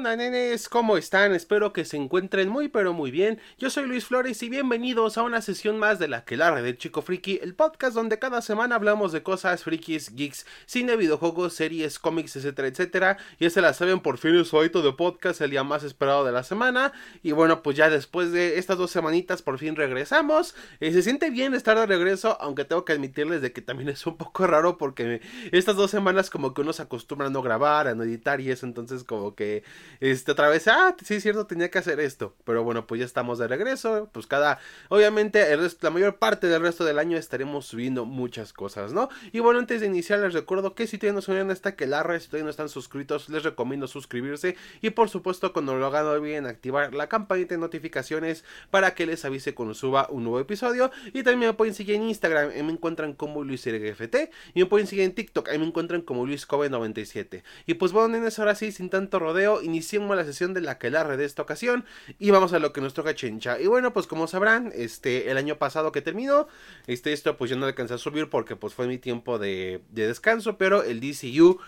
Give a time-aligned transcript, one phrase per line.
[0.00, 0.70] onda, nenes?
[0.70, 1.34] ¿Cómo están?
[1.34, 3.38] Espero que se encuentren muy pero muy bien.
[3.58, 6.64] Yo soy Luis Flores y bienvenidos a una sesión más de la que la red
[6.64, 11.52] del Chico Friki, el podcast donde cada semana hablamos de cosas frikis, geeks, cine, videojuegos,
[11.52, 13.18] series, cómics, etcétera, etcétera.
[13.38, 16.32] Y se la saben, por fin es hoy de podcast, el día más esperado de
[16.32, 16.94] la semana.
[17.22, 20.54] Y bueno, pues ya después de estas dos semanitas por fin regresamos.
[20.80, 24.06] Eh, se siente bien estar de regreso, aunque tengo que admitirles de que también es
[24.06, 25.20] un poco raro porque
[25.52, 28.50] estas dos semanas como que uno se acostumbra a no grabar, a no editar y
[28.50, 29.62] eso, entonces como que
[30.00, 33.04] este otra vez, ah, sí es cierto, tenía que hacer esto, pero bueno, pues ya
[33.04, 34.58] estamos de regreso, pues cada,
[34.88, 39.08] obviamente el la mayor parte del resto del año estaremos subiendo muchas cosas, ¿no?
[39.32, 42.02] Y bueno, antes de iniciar les recuerdo que si todavía no son esta que la
[42.02, 44.56] red, si todavía no están suscritos, les recomiendo suscribirse.
[44.80, 49.24] Y por supuesto cuando lo hagan olviden activar la campanita de notificaciones para que les
[49.24, 50.90] avise cuando suba un nuevo episodio.
[51.12, 54.16] Y también me pueden seguir en Instagram, me encuentran como LuisRGFT
[54.54, 58.38] y me pueden seguir en TikTok, ahí me encuentran como LuisCobe97 y pues bueno, nenes,
[58.38, 61.84] ahora sí, sin tanto rodeo, iniciemos la sesión de la que la de esta ocasión
[62.20, 63.58] y vamos a lo que nos toca chencha.
[63.60, 66.46] Y bueno, pues como sabrán, este, el año pasado que terminó,
[66.86, 70.06] este, esto pues yo no alcancé a subir porque pues fue mi tiempo de, de
[70.06, 71.58] descanso, pero el DCU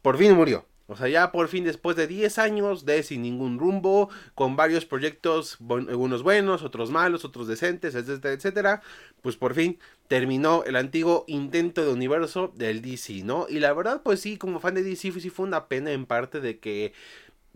[0.00, 0.64] por fin murió.
[0.88, 4.86] O sea, ya por fin después de 10 años de sin ningún rumbo, con varios
[4.86, 8.82] proyectos, algunos buenos, otros malos, otros decentes, etcétera, etcétera,
[9.20, 13.46] pues por fin terminó el antiguo intento de universo del DC, ¿no?
[13.48, 16.40] Y la verdad, pues sí, como fan de DC, sí fue una pena en parte
[16.40, 16.92] de que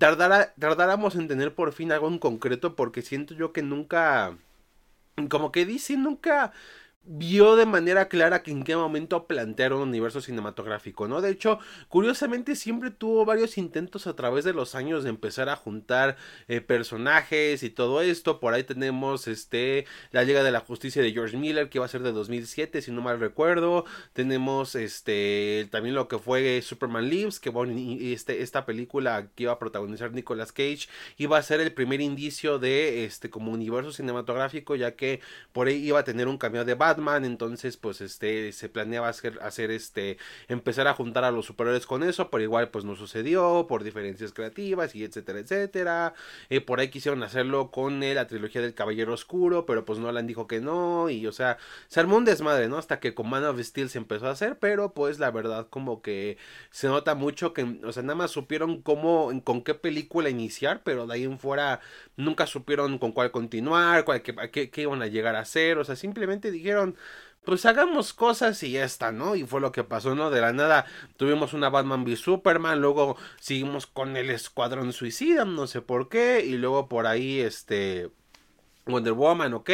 [0.00, 4.36] tardara, tardáramos en tener por fin algo en concreto, porque siento yo que nunca,
[5.28, 6.52] como que DC nunca
[7.02, 11.20] vio de manera clara que en qué momento plantear un universo cinematográfico, ¿no?
[11.22, 15.56] De hecho, curiosamente siempre tuvo varios intentos a través de los años de empezar a
[15.56, 18.38] juntar eh, personajes y todo esto.
[18.38, 21.88] Por ahí tenemos este la Liga de la Justicia de George Miller que va a
[21.88, 23.86] ser de 2007, si no mal recuerdo.
[24.12, 29.52] Tenemos este también lo que fue Superman Lives, que bueno, este esta película que iba
[29.52, 34.76] a protagonizar Nicolas Cage iba a ser el primer indicio de este como universo cinematográfico,
[34.76, 35.20] ya que
[35.52, 39.38] por ahí iba a tener un cameo de Batman entonces pues este se planeaba hacer,
[39.42, 40.18] hacer este
[40.48, 44.32] empezar a juntar a los superiores con eso, pero igual pues no sucedió por diferencias
[44.32, 46.14] creativas y etcétera, etcétera.
[46.48, 50.46] Eh, por ahí quisieron hacerlo con la trilogía del Caballero Oscuro, pero pues Nolan dijo
[50.46, 51.58] que no y o sea,
[51.88, 52.78] se armó un desmadre, ¿no?
[52.78, 56.02] Hasta que con Man of Steel se empezó a hacer, pero pues la verdad como
[56.02, 56.38] que
[56.70, 61.06] se nota mucho que, o sea, nada más supieron cómo, con qué película iniciar, pero
[61.06, 61.80] de ahí en fuera
[62.16, 65.96] nunca supieron con cuál continuar, cuál, qué, qué iban a llegar a hacer, o sea,
[65.96, 66.79] simplemente dijeron
[67.44, 69.34] pues hagamos cosas y ya está, ¿no?
[69.34, 70.30] Y fue lo que pasó, ¿no?
[70.30, 70.86] De la nada
[71.16, 76.44] tuvimos una Batman v Superman, luego seguimos con el Escuadrón Suicida, no sé por qué,
[76.44, 78.10] y luego por ahí, este,
[78.92, 79.70] Wonder Woman, ok,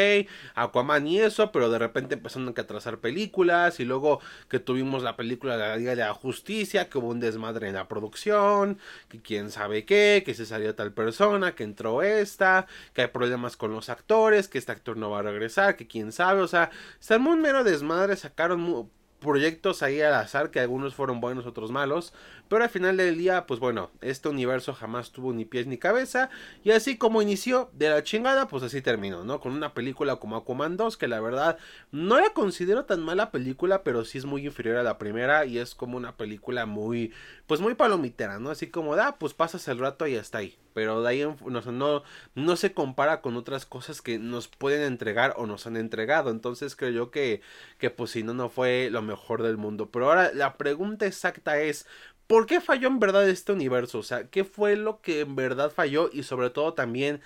[0.54, 5.16] Aquaman y eso, pero de repente empezaron a atrasar películas y luego que tuvimos la
[5.16, 8.78] película de la Liga de la Justicia, que hubo un desmadre en la producción,
[9.08, 13.56] que quién sabe qué, que se salió tal persona, que entró esta, que hay problemas
[13.56, 16.70] con los actores, que este actor no va a regresar, que quién sabe, o sea,
[17.00, 18.90] está muy mero desmadre, sacaron
[19.20, 22.12] proyectos ahí al azar, que algunos fueron buenos, otros malos,
[22.48, 26.30] pero al final del día, pues bueno, este universo jamás tuvo ni pies ni cabeza.
[26.62, 29.40] Y así como inició de la chingada, pues así terminó, ¿no?
[29.40, 31.58] Con una película como Aquaman 2, que la verdad
[31.90, 35.44] no la considero tan mala película, pero sí es muy inferior a la primera.
[35.44, 37.12] Y es como una película muy,
[37.46, 38.50] pues muy palomitera, ¿no?
[38.50, 40.56] Así como, da, pues pasas el rato y hasta ahí.
[40.72, 42.02] Pero de ahí no, no,
[42.34, 46.30] no se compara con otras cosas que nos pueden entregar o nos han entregado.
[46.30, 47.40] Entonces creo yo que,
[47.78, 49.90] que pues si no, no fue lo mejor del mundo.
[49.90, 51.86] Pero ahora la pregunta exacta es,
[52.26, 53.98] ¿Por qué falló en verdad este universo?
[53.98, 56.10] O sea, ¿qué fue lo que en verdad falló?
[56.12, 57.20] Y sobre todo también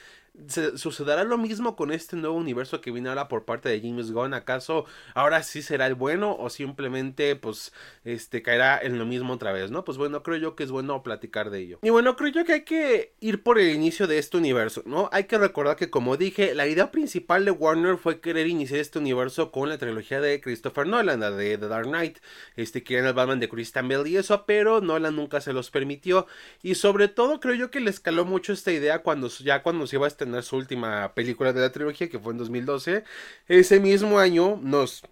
[0.76, 4.34] ¿Sucederá lo mismo con este nuevo universo que viene ahora por parte de James Gunn?
[4.34, 7.72] ¿Acaso ahora sí será el bueno o simplemente pues
[8.04, 9.84] este caerá en lo mismo otra vez, ¿no?
[9.84, 11.78] Pues bueno, creo yo que es bueno platicar de ello.
[11.82, 15.08] Y bueno, creo yo que hay que ir por el inicio de este universo, ¿no?
[15.12, 18.98] Hay que recordar que como dije, la idea principal de Warner fue querer iniciar este
[18.98, 22.19] universo con la trilogía de Christopher Nolan, la de The Dark Knight,
[22.56, 26.26] este que el Batman de Christian Bale y eso, pero Nolan nunca se los permitió
[26.62, 29.96] y sobre todo creo yo que le escaló mucho esta idea cuando ya cuando se
[29.96, 33.05] iba a tener su última película de la trilogía, que fue en 2012.
[33.49, 35.02] Ese mismo año nos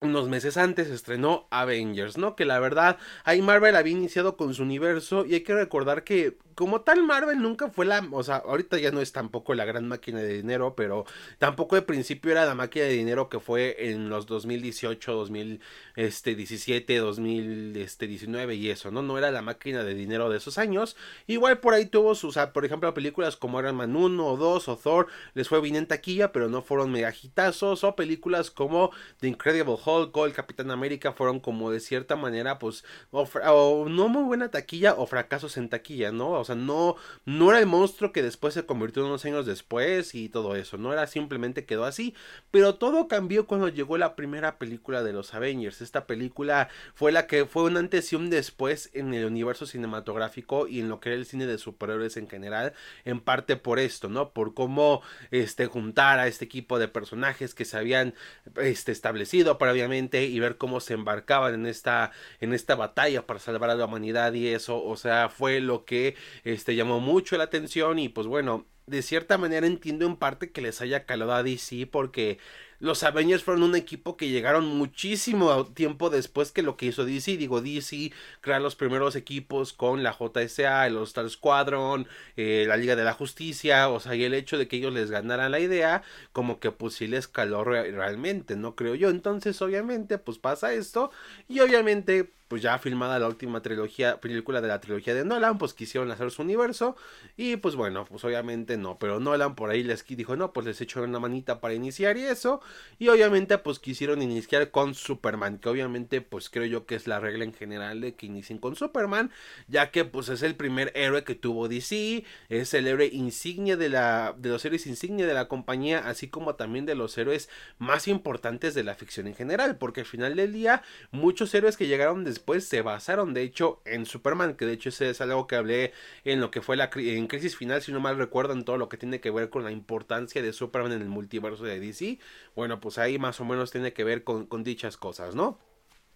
[0.00, 2.36] unos meses antes estrenó Avengers, ¿no?
[2.36, 6.38] Que la verdad, ahí Marvel había iniciado con su universo y hay que recordar que
[6.56, 9.86] como tal Marvel nunca fue la, o sea, ahorita ya no es tampoco la gran
[9.86, 11.04] máquina de dinero, pero
[11.38, 18.54] tampoco de principio era la máquina de dinero que fue en los 2018, 2017, 2019
[18.54, 19.02] y eso, ¿no?
[19.02, 20.96] No era la máquina de dinero de esos años.
[21.26, 24.36] Igual por ahí tuvo sus, o sea, por ejemplo, películas como Iron Man 1 o
[24.38, 28.92] 2 o Thor les fue bien en taquilla, pero no fueron megajitazos o películas como
[29.20, 33.88] The Incredible Hulk o El Capitán América fueron como de cierta manera pues o, o
[33.90, 36.45] no muy buena taquilla o fracasos en taquilla, ¿no?
[36.46, 40.56] Sea, no, no era el monstruo que después se convirtió unos años después y todo
[40.56, 42.14] eso, no era simplemente quedó así,
[42.50, 45.80] pero todo cambió cuando llegó la primera película de los Avengers.
[45.80, 50.68] Esta película fue la que fue un antes y un después en el universo cinematográfico
[50.68, 52.72] y en lo que era el cine de superhéroes en general,
[53.04, 54.30] en parte por esto, ¿no?
[54.30, 58.14] Por cómo este juntar a este equipo de personajes que se habían
[58.56, 63.70] este, establecido previamente y ver cómo se embarcaban en esta en esta batalla para salvar
[63.70, 67.98] a la humanidad y eso, o sea, fue lo que este llamó mucho la atención
[67.98, 71.86] y pues bueno, de cierta manera entiendo en parte que les haya calado a DC
[71.86, 72.38] porque
[72.78, 77.36] los Avengers fueron un equipo que llegaron muchísimo tiempo después que lo que hizo DC.
[77.36, 82.06] Digo, DC crear los primeros equipos con la JSA, el Star Squadron,
[82.36, 83.88] eh, la Liga de la Justicia.
[83.88, 86.02] O sea, y el hecho de que ellos les ganaran la idea,
[86.32, 88.76] como que pues sí les caló realmente, ¿no?
[88.76, 89.10] Creo yo.
[89.10, 91.10] Entonces, obviamente, pues pasa esto.
[91.48, 95.74] Y obviamente pues ya filmada la última trilogía, película de la trilogía de Nolan, pues
[95.74, 96.96] quisieron hacer su universo
[97.36, 100.80] y pues bueno, pues obviamente no, pero Nolan por ahí les dijo, no, pues les
[100.80, 102.60] echó una manita para iniciar y eso,
[102.98, 107.18] y obviamente pues quisieron iniciar con Superman, que obviamente pues creo yo que es la
[107.18, 109.32] regla en general de que inicien con Superman,
[109.66, 113.88] ya que pues es el primer héroe que tuvo DC, es el héroe insignia de
[113.88, 117.48] la de los héroes insignia de la compañía, así como también de los héroes
[117.78, 121.88] más importantes de la ficción en general, porque al final del día muchos héroes que
[121.88, 125.46] llegaron de después se basaron de hecho en Superman, que de hecho ese es algo
[125.46, 125.92] que hablé
[126.24, 128.90] en lo que fue la en crisis final, si no mal recuerdo, en todo lo
[128.90, 132.18] que tiene que ver con la importancia de Superman en el multiverso de DC.
[132.56, 135.60] Bueno, pues ahí más o menos tiene que ver con, con dichas cosas, ¿no?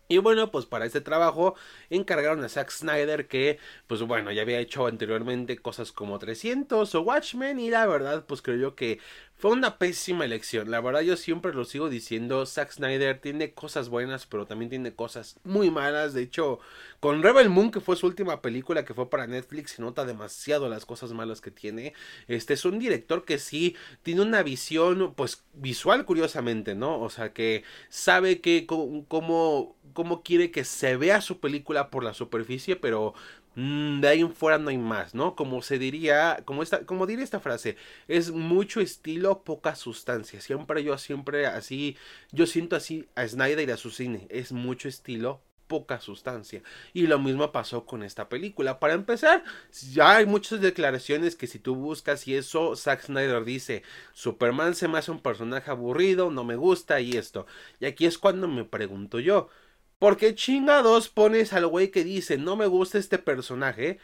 [0.09, 1.55] Y bueno, pues para este trabajo
[1.89, 7.03] encargaron a Zack Snyder que, pues bueno, ya había hecho anteriormente cosas como 300 o
[7.03, 8.99] Watchmen y la verdad, pues creo yo que
[9.41, 10.71] fue una pésima elección.
[10.71, 14.95] La verdad yo siempre lo sigo diciendo, Zack Snyder tiene cosas buenas, pero también tiene
[14.95, 16.13] cosas muy malas.
[16.13, 16.61] De hecho,
[17.01, 20.69] con Rebel Moon, que fue su última película que fue para Netflix, se nota demasiado
[20.69, 21.95] las cosas malas que tiene.
[22.29, 27.01] Este es un director que sí tiene una visión, pues visual curiosamente, ¿no?
[27.01, 32.13] O sea, que sabe que cómo, cómo quiere que se vea su película por la
[32.13, 33.15] superficie, pero
[33.57, 35.35] de ahí en fuera no hay más, ¿no?
[35.35, 37.77] Como se diría, como esta, como diría esta frase,
[38.09, 40.41] es mucho estilo, poca sustancia.
[40.41, 41.97] Siempre yo, siempre así,
[42.33, 46.63] yo siento así a Snyder y a su cine, es mucho estilo, poca sustancia.
[46.93, 48.81] Y lo mismo pasó con esta película.
[48.81, 49.45] Para empezar,
[49.93, 54.89] ya hay muchas declaraciones que si tú buscas y eso, Zack Snyder dice, Superman se
[54.89, 57.47] me hace un personaje aburrido, no me gusta y esto.
[57.79, 59.49] Y aquí es cuando me pregunto yo,
[60.01, 63.99] ¿Por qué chingados pones al güey que dice no me gusta este personaje?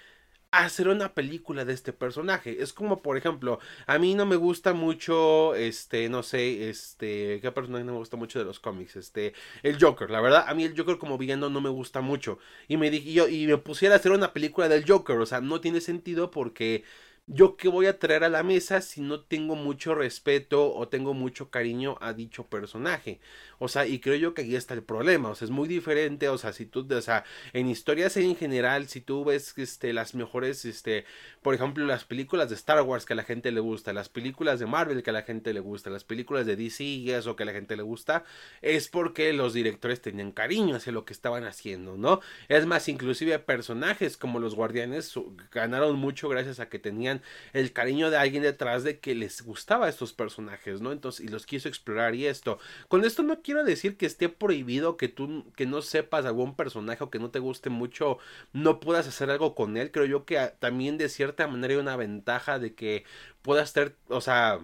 [0.53, 2.63] A hacer una película de este personaje.
[2.63, 7.53] Es como, por ejemplo, a mí no me gusta mucho, este, no sé, este, ¿qué
[7.53, 8.97] personaje no me gusta mucho de los cómics?
[8.97, 12.39] Este, el Joker, la verdad, a mí el Joker como villano no me gusta mucho.
[12.69, 15.41] Y me dije, yo, y me pusiera a hacer una película del Joker, o sea,
[15.41, 16.85] no tiene sentido porque
[17.29, 21.13] yo qué voy a traer a la mesa si no tengo mucho respeto o tengo
[21.13, 23.19] mucho cariño a dicho personaje.
[23.59, 25.31] O sea, y creo yo que ahí está el problema.
[25.31, 26.29] O sea, es muy diferente.
[26.29, 30.15] O sea, si tú, o sea, en historias en general, si tú ves este, las
[30.15, 31.05] mejores, este,
[31.43, 34.61] por ejemplo, las películas de Star Wars que a la gente le gusta, las películas
[34.61, 37.43] de Marvel que a la gente le gusta, las películas de DC y eso que
[37.43, 38.25] a la gente le gusta,
[38.63, 42.21] es porque los directores tenían cariño hacia lo que estaban haciendo, ¿no?
[42.49, 45.13] Es más, inclusive personajes como los guardianes
[45.51, 47.16] ganaron mucho gracias a que tenían
[47.53, 50.93] el cariño de alguien detrás de que les gustaba a estos personajes, ¿no?
[50.93, 52.59] Entonces, y los quiso explorar y esto.
[52.89, 57.05] Con esto no quiero decir que esté prohibido que tú, que no sepas algún personaje
[57.05, 58.19] o que no te guste mucho,
[58.53, 59.91] no puedas hacer algo con él.
[59.91, 63.05] Creo yo que también de cierta manera hay una ventaja de que
[63.43, 64.61] puedas tener, o sea,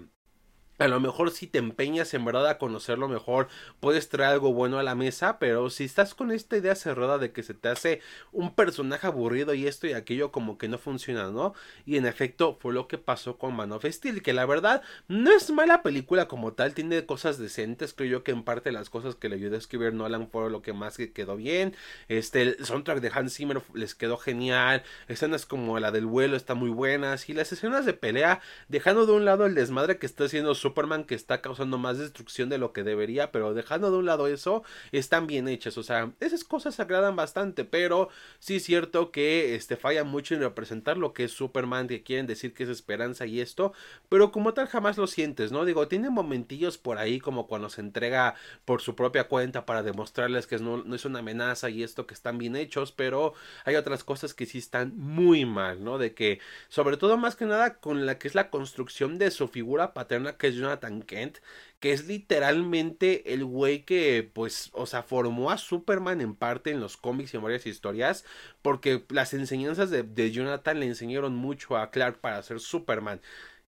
[0.83, 3.49] a lo mejor si te empeñas en verdad a conocerlo mejor,
[3.81, 7.33] puedes traer algo bueno a la mesa, pero si estás con esta idea cerrada de
[7.33, 8.01] que se te hace
[8.33, 11.55] un personaje aburrido y esto y aquello como que no funciona, ¿no?
[11.87, 15.31] Y en efecto fue lo que pasó con Man of Steel, que la verdad no
[15.31, 19.15] es mala película como tal, tiene cosas decentes, creo yo que en parte las cosas
[19.15, 21.77] que le ayudó a escribir Nolan fueron lo que más que quedó bien,
[22.09, 26.59] este, el soundtrack de Hans Zimmer les quedó genial, escenas como la del vuelo están
[26.59, 30.25] muy buenas y las escenas de pelea, dejando de un lado el desmadre que está
[30.25, 33.99] haciendo su Superman que está causando más destrucción de lo que debería, pero dejando de
[33.99, 35.77] un lado eso, están bien hechas.
[35.77, 40.41] O sea, esas cosas agradan bastante, pero sí es cierto que este, falla mucho en
[40.41, 43.75] representar lo que es Superman, que quieren decir que es esperanza y esto,
[44.09, 45.67] pero como tal jamás lo sientes, ¿no?
[45.67, 50.47] Digo, tiene momentillos por ahí como cuando se entrega por su propia cuenta para demostrarles
[50.47, 53.35] que no, no es una amenaza y esto que están bien hechos, pero
[53.67, 55.99] hay otras cosas que sí están muy mal, ¿no?
[55.99, 59.49] De que, sobre todo más que nada con la que es la construcción de su
[59.49, 61.39] figura paterna, que es Jonathan Kent,
[61.81, 66.81] que es literalmente el güey que, pues, o sea, formó a Superman en parte en
[66.81, 68.25] los cómics y en varias historias,
[68.63, 73.21] porque las enseñanzas de, Jonathan le enseñaron mucho a Clark para ser Superman.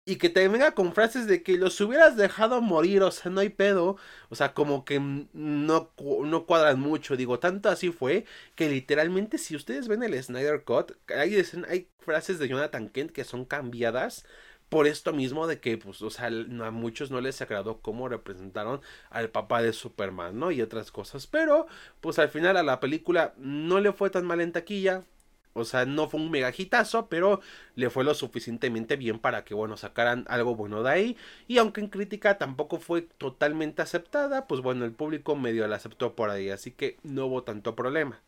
[0.07, 3.40] Y que te venga con frases de que los hubieras dejado morir, o sea, no
[3.40, 3.99] hay pedo,
[4.30, 5.92] o sea, como que no,
[6.25, 10.92] no cuadran mucho, digo, tanto así fue que literalmente si ustedes ven el Snyder Cut,
[11.14, 11.45] hay
[11.99, 14.25] frases de Jonathan Kent que son cambiadas
[14.69, 18.81] por esto mismo de que, pues, o sea, a muchos no les agradó cómo representaron
[19.11, 20.51] al papá de Superman, ¿no?
[20.51, 21.67] Y otras cosas, pero,
[22.01, 25.05] pues al final a la película no le fue tan mal en taquilla,
[25.55, 27.41] o sea, no fue un megajitazo, pero
[27.75, 31.17] le fue lo suficientemente bien para que, bueno, sacaran algo bueno de ahí.
[31.49, 36.15] Y aunque en crítica tampoco fue totalmente aceptada, pues bueno, el público medio la aceptó
[36.15, 38.21] por ahí, así que no hubo tanto problema.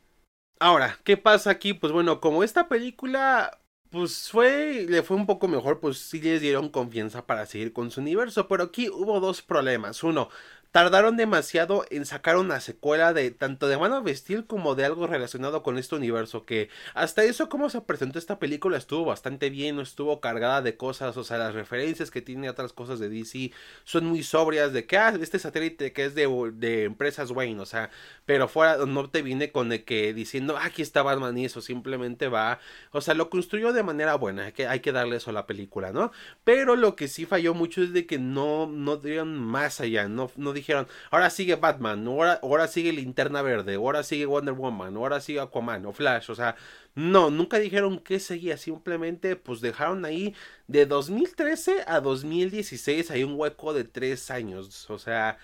[0.58, 1.72] Ahora, ¿qué pasa aquí?
[1.72, 3.59] Pues bueno, como esta película
[3.90, 7.90] pues fue, le fue un poco mejor, pues sí les dieron confianza para seguir con
[7.90, 10.02] su universo, pero aquí hubo dos problemas.
[10.04, 10.28] Uno,
[10.72, 15.64] tardaron demasiado en sacar una secuela de tanto de mano vestir como de algo relacionado
[15.64, 19.82] con este universo que hasta eso como se presentó esta película estuvo bastante bien no
[19.82, 23.50] estuvo cargada de cosas o sea las referencias que tiene otras cosas de DC
[23.84, 27.66] son muy sobrias de que ah este satélite que es de, de empresas Wayne o
[27.66, 27.90] sea
[28.24, 31.60] pero fuera no te viene con el que diciendo ah, aquí está Batman y eso
[31.60, 32.60] simplemente va
[32.92, 35.46] o sea lo construyó de manera buena hay que, hay que darle eso a la
[35.48, 36.12] película no
[36.44, 40.30] pero lo que sí falló mucho es de que no no dieron más allá no
[40.36, 45.20] no dijeron, ahora sigue Batman, ahora, ahora sigue Linterna Verde, ahora sigue Wonder Woman, ahora
[45.20, 46.56] sigue Aquaman o Flash, o sea,
[46.94, 50.34] no, nunca dijeron que seguía, simplemente pues dejaron ahí
[50.66, 55.38] de 2013 a 2016 hay un hueco de tres años, o sea,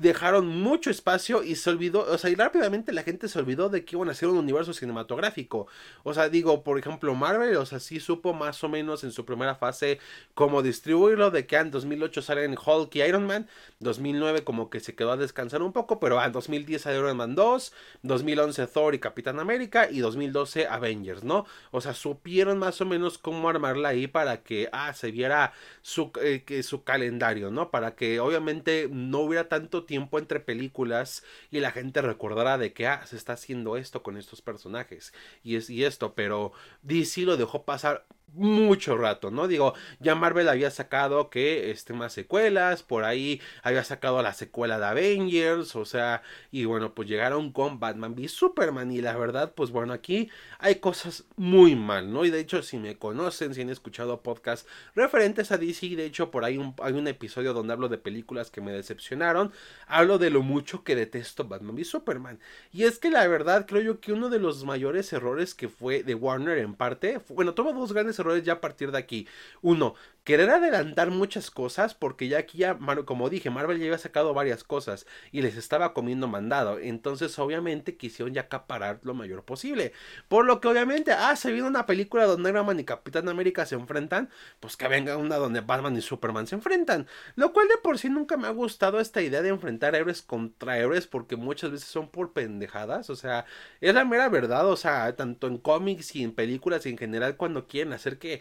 [0.00, 3.84] dejaron mucho espacio y se olvidó, o sea, y rápidamente la gente se olvidó de
[3.84, 5.66] que iban a ser un universo cinematográfico.
[6.02, 9.24] O sea, digo, por ejemplo, Marvel, o sea, sí supo más o menos en su
[9.24, 9.98] primera fase
[10.34, 13.48] cómo distribuirlo, de que en 2008 salen Hulk y Iron Man,
[13.80, 17.34] 2009 como que se quedó a descansar un poco, pero en 2010 sale Iron Man
[17.34, 21.46] 2, 2011 Thor y Capitán América y 2012 Avengers, ¿no?
[21.70, 25.52] O sea, supieron más o menos cómo armarla ahí para que, ah, se viera
[25.82, 27.70] su, eh, que, su calendario, ¿no?
[27.70, 32.86] Para que obviamente no hubiera tanto tiempo entre películas y la gente recordará de que
[32.86, 37.36] ah, se está haciendo esto con estos personajes y es y esto, pero DC lo
[37.36, 39.48] dejó pasar mucho rato, ¿no?
[39.48, 44.78] Digo, ya Marvel había sacado que este más secuelas, por ahí había sacado la secuela
[44.78, 49.52] de Avengers, o sea, y bueno, pues llegaron con Batman v Superman y la verdad,
[49.54, 52.24] pues bueno, aquí hay cosas muy mal, ¿no?
[52.24, 56.30] Y de hecho, si me conocen, si han escuchado podcasts referentes a DC, de hecho,
[56.30, 59.52] por ahí hay un episodio donde hablo de películas que me decepcionaron,
[59.86, 62.38] hablo de lo mucho que detesto Batman v Superman.
[62.72, 66.02] Y es que la verdad, creo yo que uno de los mayores errores que fue
[66.02, 69.28] de Warner en parte, bueno, tuvo dos grandes errores ya a partir de aquí.
[69.62, 69.94] Uno,
[70.28, 74.62] querer adelantar muchas cosas porque ya aquí ya, como dije, Marvel ya había sacado varias
[74.62, 76.78] cosas y les estaba comiendo mandado.
[76.78, 79.92] Entonces obviamente quisieron ya acaparar lo mayor posible.
[80.28, 83.64] Por lo que obviamente, ah, se viene una película donde Iron Man y Capitán América
[83.64, 84.28] se enfrentan,
[84.60, 87.06] pues que venga una donde Batman y Superman se enfrentan.
[87.34, 90.78] Lo cual de por sí nunca me ha gustado esta idea de enfrentar héroes contra
[90.78, 93.08] héroes porque muchas veces son por pendejadas.
[93.10, 93.46] O sea,
[93.80, 94.68] es la mera verdad.
[94.68, 98.40] O sea, tanto en cómics y en películas y en general cuando quieren hacer que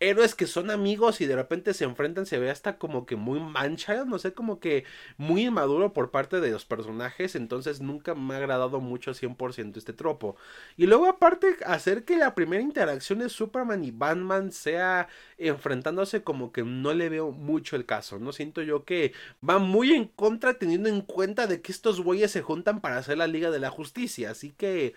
[0.00, 3.40] héroes que son amigos y de repente se enfrentan, se ve hasta como que muy
[3.40, 4.84] mancha, no sé, como que
[5.16, 9.92] muy inmaduro por parte de los personajes, entonces nunca me ha agradado mucho 100% este
[9.92, 10.36] tropo.
[10.76, 16.52] Y luego aparte hacer que la primera interacción de Superman y Batman sea enfrentándose como
[16.52, 19.12] que no le veo mucho el caso, no siento yo que
[19.48, 23.18] va muy en contra teniendo en cuenta de que estos güeyes se juntan para hacer
[23.18, 24.94] la Liga de la Justicia, así que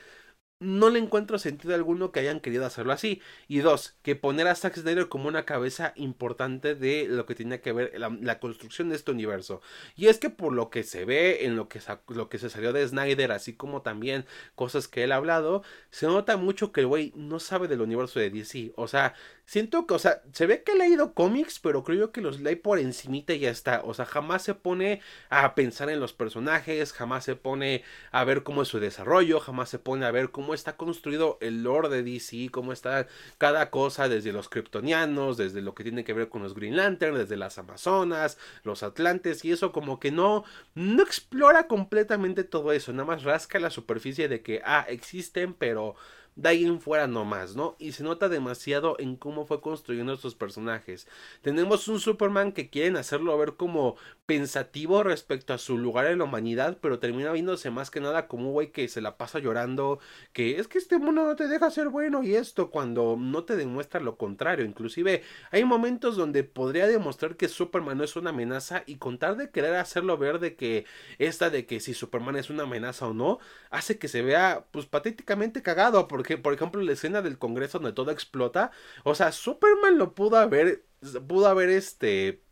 [0.62, 3.20] no le encuentro sentido alguno que hayan querido hacerlo así.
[3.48, 7.62] Y dos, que poner a Zack Snyder como una cabeza importante de lo que tiene
[7.62, 9.62] que ver la, construcción de este universo.
[9.96, 12.74] Y es que por lo que se ve en lo que, lo que se salió
[12.74, 16.88] de Snyder, así como también cosas que él ha hablado, se nota mucho que el
[16.88, 18.74] güey no sabe del universo de DC.
[18.76, 19.16] O sea,
[19.46, 22.40] siento que, o sea, se ve que ha leído cómics, pero creo yo que los
[22.40, 23.82] lee por encimita y ya está.
[23.84, 28.44] O sea, jamás se pone a pensar en los personajes, jamás se pone a ver
[28.44, 32.04] cómo es su desarrollo, jamás se pone a ver cómo está construido el lore de
[32.04, 36.44] DC, cómo está cada cosa, desde los kryptonianos, desde lo que tiene que ver con
[36.44, 40.44] los Green Lantern, desde las Amazonas, los Atlantes, y eso como que no,
[40.76, 45.96] no explora completamente todo eso, nada más rasca la superficie de que, ah, existen, pero
[46.36, 47.76] de ahí en fuera nomás, ¿no?
[47.78, 51.08] Y se nota demasiado en cómo fue construyendo estos personajes.
[51.42, 53.96] Tenemos un Superman que quieren hacerlo ver como
[54.26, 58.48] pensativo respecto a su lugar en la humanidad, pero termina viéndose más que nada como
[58.48, 60.00] un güey que se la pasa llorando,
[60.32, 63.58] que es que este mundo no te deja ser bueno y esto, cuando no te
[63.58, 64.66] demuestra lo contrario.
[64.66, 69.52] Inclusive hay momentos donde podría demostrar que Superman no es una amenaza y contar de
[69.52, 70.86] querer hacerlo ver de que
[71.20, 74.86] esta de que si Superman es una amenaza o no, hace que se vea pues
[74.86, 78.72] patéticamente cagado, porque por ejemplo la escena del Congreso donde todo explota,
[79.04, 80.86] o sea, Superman lo pudo haber
[81.28, 82.44] pudo haber este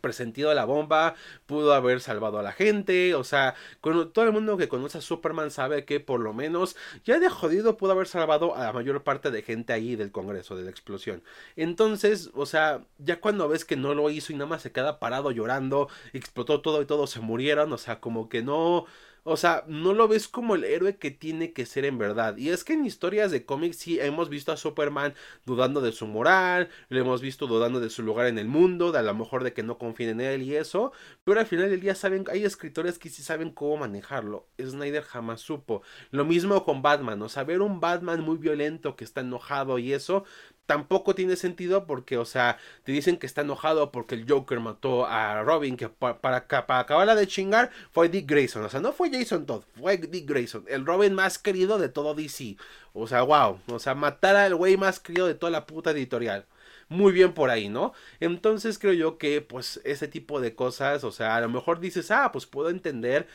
[0.00, 1.14] presentido la bomba,
[1.46, 5.50] pudo haber salvado a la gente, o sea, todo el mundo que conoce a Superman
[5.50, 9.30] sabe que por lo menos ya de jodido pudo haber salvado a la mayor parte
[9.30, 11.22] de gente ahí del Congreso, de la explosión.
[11.56, 14.98] Entonces, o sea, ya cuando ves que no lo hizo y nada más se queda
[14.98, 18.86] parado llorando, explotó todo y todos se murieron, o sea, como que no
[19.28, 22.36] o sea, no lo ves como el héroe que tiene que ser en verdad.
[22.36, 25.14] Y es que en historias de cómics sí hemos visto a Superman
[25.44, 29.00] dudando de su moral, lo hemos visto dudando de su lugar en el mundo, de
[29.00, 30.92] a lo mejor de que no confíen en él y eso.
[31.24, 34.46] Pero al final del día saben, hay escritores que sí saben cómo manejarlo.
[34.60, 35.82] Snyder jamás supo.
[36.12, 39.92] Lo mismo con Batman, o sea, ver un Batman muy violento que está enojado y
[39.92, 40.24] eso,
[40.66, 45.06] tampoco tiene sentido porque, o sea, te dicen que está enojado porque el Joker mató
[45.06, 48.64] a Robin, que para, para, acabarla de chingar fue Dick Grayson.
[48.64, 52.14] O sea, no fue Jason Todd, fue Dick Grayson, el Robin más querido de todo
[52.14, 52.56] DC.
[52.92, 53.60] O sea, wow.
[53.68, 56.46] O sea, matar al güey más querido de toda la puta editorial.
[56.88, 57.92] Muy bien por ahí, ¿no?
[58.20, 62.10] Entonces creo yo que, pues, ese tipo de cosas, o sea, a lo mejor dices,
[62.12, 63.26] ah, pues puedo entender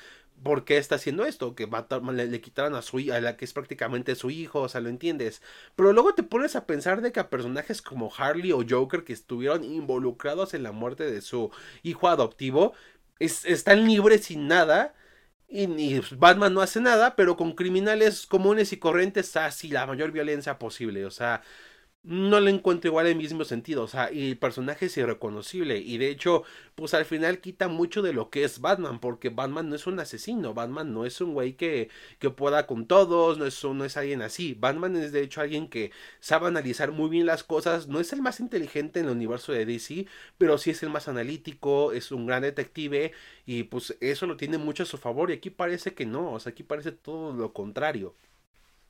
[0.44, 1.68] por qué está haciendo esto, que
[2.14, 4.90] le, le, quitaron a su a la que es prácticamente su hijo, o sea, lo
[4.90, 5.42] entiendes.
[5.76, 9.14] Pero luego te pones a pensar de que a personajes como Harley o Joker que
[9.14, 11.52] estuvieron involucrados en la muerte de su
[11.84, 12.74] hijo adoptivo,
[13.20, 14.96] están libres sin nada.
[15.48, 20.12] Y, y, Batman no hace nada, pero con criminales comunes y corrientes así la mayor
[20.12, 21.06] violencia posible.
[21.06, 21.42] O sea,
[22.04, 26.00] no le encuentro igual el mismo sentido, o sea, y el personaje es irreconocible y
[26.00, 26.44] de hecho,
[26.74, 30.00] pues al final quita mucho de lo que es Batman, porque Batman no es un
[30.00, 33.98] asesino, Batman no es un güey que, que pueda con todos, no es, no es
[33.98, 38.00] alguien así, Batman es de hecho alguien que sabe analizar muy bien las cosas, no
[38.00, 40.08] es el más inteligente en el universo de DC,
[40.40, 43.12] pero sí es el más analítico, es un gran detective
[43.46, 46.40] y pues eso lo tiene mucho a su favor y aquí parece que no, o
[46.40, 48.16] sea, aquí parece todo lo contrario.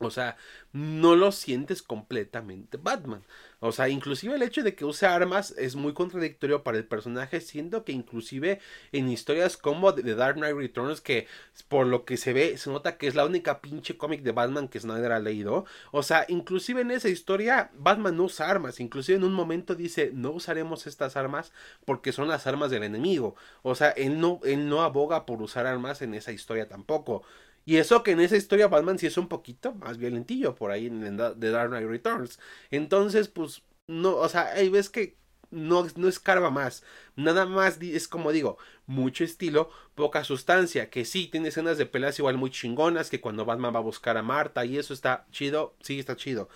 [0.01, 0.38] O sea,
[0.74, 3.24] no lo sientes completamente Batman.
[3.59, 7.42] O sea, inclusive el hecho de que use armas es muy contradictorio para el personaje,
[7.42, 8.59] siendo que inclusive
[8.92, 11.27] en historias como The Dark Knight Returns, que
[11.68, 14.68] por lo que se ve, se nota que es la única pinche cómic de Batman
[14.68, 15.66] que Snyder ha leído.
[15.92, 18.79] O sea, inclusive en esa historia, Batman no usa armas.
[18.79, 21.51] Inclusive en un momento dice, no usaremos estas armas
[21.85, 23.35] porque son las armas del enemigo.
[23.61, 27.24] O sea, él no, él no aboga por usar armas en esa historia tampoco.
[27.65, 30.87] Y eso que en esa historia Batman sí es un poquito más violentillo por ahí
[30.87, 32.39] en, The Dark Knight Returns.
[32.71, 35.17] Entonces, pues, no, o sea, ahí ves que
[35.51, 36.83] no, no escarba más.
[37.15, 40.89] Nada más es como digo, mucho estilo, poca sustancia.
[40.89, 44.17] Que sí, tiene escenas de peleas igual muy chingonas, que cuando Batman va a buscar
[44.17, 46.50] a Marta y eso está chido, sí está chido.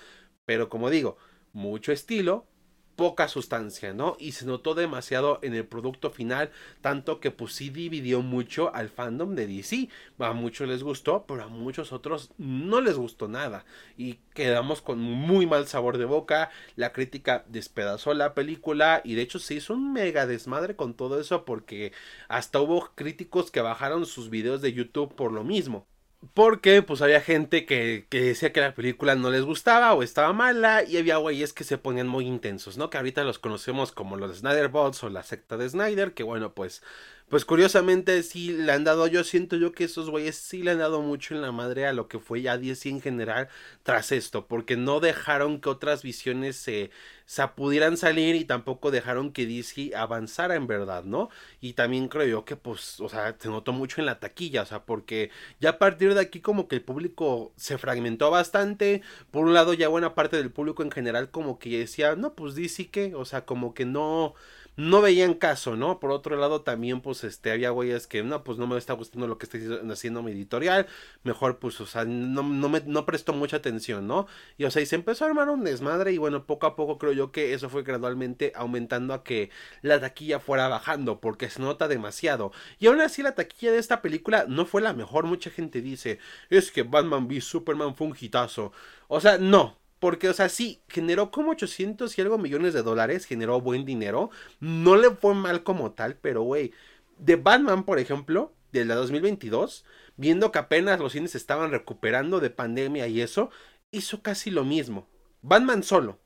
[0.45, 1.17] Pero como digo,
[1.53, 2.47] mucho estilo,
[2.95, 4.15] poca sustancia, ¿no?
[4.19, 8.89] Y se notó demasiado en el producto final, tanto que pues sí dividió mucho al
[8.89, 9.89] fandom de DC.
[10.19, 13.65] A muchos les gustó, pero a muchos otros no les gustó nada.
[13.97, 16.49] Y quedamos con muy mal sabor de boca.
[16.75, 21.19] La crítica despedazó la película y de hecho se hizo un mega desmadre con todo
[21.19, 21.91] eso porque
[22.27, 25.87] hasta hubo críticos que bajaron sus videos de YouTube por lo mismo.
[26.33, 30.33] Porque pues había gente que, que, decía que la película no les gustaba o estaba
[30.33, 32.89] mala y había güeyes que se ponían muy intensos, ¿no?
[32.89, 36.53] Que ahorita los conocemos como los Snyder Bots o la secta de Snyder, que bueno,
[36.53, 36.81] pues
[37.29, 40.77] pues curiosamente sí le han dado, yo siento yo que esos güeyes sí le han
[40.79, 43.49] dado mucho en la madre a lo que fue ya DC en general
[43.83, 46.91] tras esto, porque no dejaron que otras visiones se,
[47.25, 51.29] se pudieran salir y tampoco dejaron que DC avanzara en verdad, ¿no?
[51.61, 54.65] Y también creo yo que pues, o sea, se notó mucho en la taquilla, o
[54.65, 59.45] sea, porque ya a partir de aquí como que el público se fragmentó bastante, por
[59.45, 62.89] un lado ya buena parte del público en general como que decía, no, pues DC
[62.89, 64.35] que, o sea, como que no
[64.77, 65.99] no veían caso, ¿no?
[65.99, 69.27] Por otro lado, también, pues, este, había güeyes que, no, pues no me está gustando
[69.27, 69.57] lo que está
[69.91, 70.87] haciendo mi editorial,
[71.23, 74.27] mejor, pues, o sea, no, me, no prestó mucha atención, ¿no?
[74.57, 76.97] Y, o sea, y se empezó a armar un desmadre y, bueno, poco a poco
[76.97, 79.49] creo yo que eso fue gradualmente aumentando a que
[79.81, 82.51] la taquilla fuera bajando, porque se nota demasiado.
[82.79, 86.19] Y aún así, la taquilla de esta película no fue la mejor, mucha gente dice,
[86.49, 88.71] es que Batman v Superman fue un hitazo.
[89.07, 93.25] O sea, no, porque, o sea, sí, generó como 800 y algo millones de dólares,
[93.25, 94.29] generó buen dinero.
[94.59, 96.73] No le fue mal como tal, pero, güey,
[97.17, 99.83] de Batman, por ejemplo, de la 2022,
[100.15, 103.49] viendo que apenas los cines estaban recuperando de pandemia y eso,
[103.89, 105.07] hizo casi lo mismo.
[105.41, 106.19] Batman solo.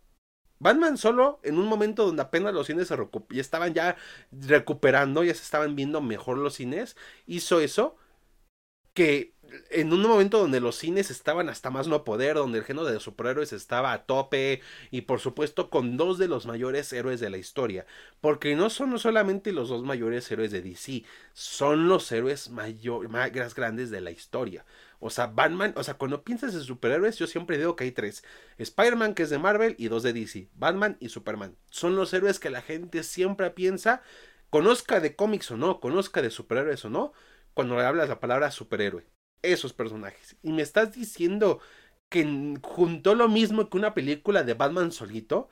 [0.59, 2.97] Batman solo, en un momento donde apenas los cines se
[3.29, 3.95] ya estaban ya
[4.29, 7.95] recuperando, ya se estaban viendo mejor los cines, hizo eso
[8.93, 9.35] que
[9.71, 12.99] en un momento donde los cines estaban hasta más no poder, donde el género de
[12.99, 17.37] superhéroes estaba a tope y por supuesto con dos de los mayores héroes de la
[17.37, 17.85] historia,
[18.21, 21.03] porque no son solamente los dos mayores héroes de DC,
[21.33, 24.65] son los héroes mayor, más grandes de la historia.
[24.99, 28.23] O sea, Batman, o sea, cuando piensas en superhéroes, yo siempre digo que hay tres.
[28.57, 30.49] Spider-Man, que es de Marvel, y dos de DC.
[30.55, 31.55] Batman y Superman.
[31.69, 34.01] Son los héroes que la gente siempre piensa,
[34.49, 37.13] conozca de cómics o no, conozca de superhéroes o no,
[37.53, 39.05] cuando le hablas la palabra superhéroe
[39.41, 40.35] esos personajes.
[40.43, 41.59] Y me estás diciendo
[42.09, 45.49] que juntó lo mismo que una película de Batman solito.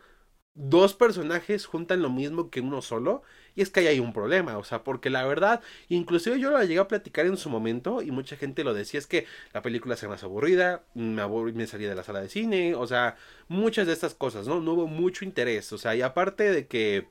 [0.55, 3.21] Dos personajes juntan lo mismo que uno solo.
[3.55, 4.57] Y es que ahí hay un problema.
[4.57, 8.01] O sea, porque la verdad, inclusive yo lo llegué a platicar en su momento.
[8.01, 8.99] Y mucha gente lo decía.
[8.99, 10.83] Es que la película se más aburrida.
[10.95, 12.75] Me, me salía de la sala de cine.
[12.75, 14.59] O sea, muchas de estas cosas, ¿no?
[14.61, 15.71] No hubo mucho interés.
[15.73, 17.07] O sea, y aparte de que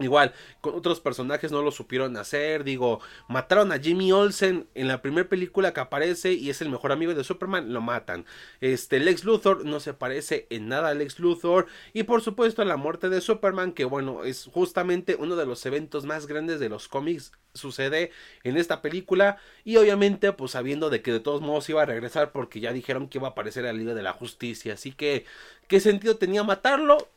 [0.00, 2.62] Igual, con otros personajes no lo supieron hacer.
[2.62, 6.92] Digo, mataron a Jimmy Olsen en la primera película que aparece y es el mejor
[6.92, 7.72] amigo de Superman.
[7.72, 8.24] Lo matan.
[8.60, 11.66] Este, Lex Luthor no se parece en nada a Lex Luthor.
[11.92, 16.04] Y por supuesto, la muerte de Superman, que bueno, es justamente uno de los eventos
[16.06, 17.32] más grandes de los cómics.
[17.54, 18.12] Sucede
[18.44, 19.38] en esta película.
[19.64, 23.08] Y obviamente, pues sabiendo de que de todos modos iba a regresar porque ya dijeron
[23.08, 24.74] que iba a aparecer la Liga de la Justicia.
[24.74, 25.24] Así que,
[25.66, 27.08] ¿qué sentido tenía matarlo?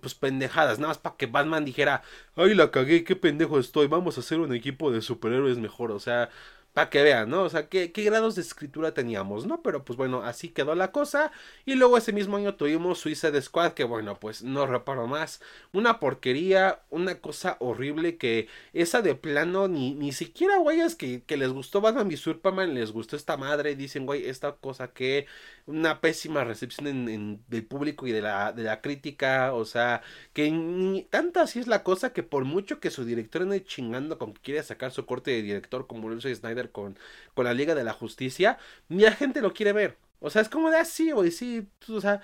[0.00, 2.02] Pues pendejadas, nada más para que Batman dijera,
[2.36, 5.98] ay la cagué, qué pendejo estoy, vamos a hacer un equipo de superhéroes mejor, o
[5.98, 6.28] sea,
[6.72, 7.42] para que vean, ¿no?
[7.42, 9.62] O sea, ¿qué, grados de escritura teníamos, ¿no?
[9.62, 11.32] Pero pues bueno, así quedó la cosa.
[11.64, 15.40] Y luego ese mismo año tuvimos Suicide Squad, que bueno, pues no reparo más.
[15.72, 21.22] Una porquería, una cosa horrible que esa de plano, ni, ni siquiera, güey, es que,
[21.24, 23.74] que les gustó Batman y Superman, les gustó esta madre.
[23.76, 25.26] Dicen, güey, esta cosa que
[25.66, 29.54] una pésima recepción en, del público y de la, de la crítica.
[29.54, 30.02] O sea,
[30.32, 34.18] que ni, tanta así es la cosa que por mucho que su director ande chingando
[34.18, 36.98] con que quiere sacar su corte de director como Luis Snyder con,
[37.34, 39.96] con la Liga de la Justicia, ni la gente lo quiere ver.
[40.20, 42.20] O sea, es como de así, ah, güey, sí, o sea,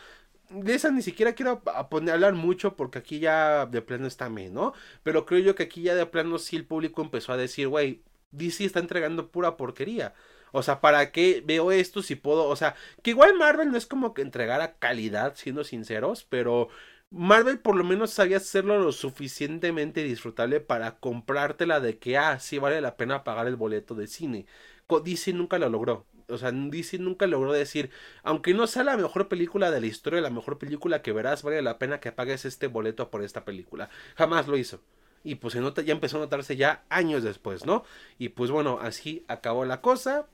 [0.50, 4.50] de esa ni siquiera quiero poner, hablar mucho porque aquí ya de plano está me,
[4.50, 4.74] ¿no?
[5.02, 8.02] Pero creo yo que aquí ya de plano sí el público empezó a decir, güey,
[8.32, 10.14] DC está entregando pura porquería.
[10.52, 12.44] O sea, ¿para qué veo esto si puedo?
[12.48, 16.68] O sea, que igual Marvel no es como que entregara calidad, siendo sinceros, pero
[17.16, 22.58] Marvel por lo menos sabía hacerlo lo suficientemente disfrutable para comprártela de que, ah, sí
[22.58, 24.46] vale la pena pagar el boleto de cine.
[24.88, 26.06] DC nunca lo logró.
[26.28, 27.90] O sea, DC nunca logró decir,
[28.22, 31.62] aunque no sea la mejor película de la historia, la mejor película que verás, vale
[31.62, 33.88] la pena que pagues este boleto por esta película.
[34.16, 34.80] Jamás lo hizo.
[35.24, 37.84] Y pues se nota, ya empezó a notarse ya años después, ¿no?
[38.18, 40.28] Y pues bueno, así acabó la cosa.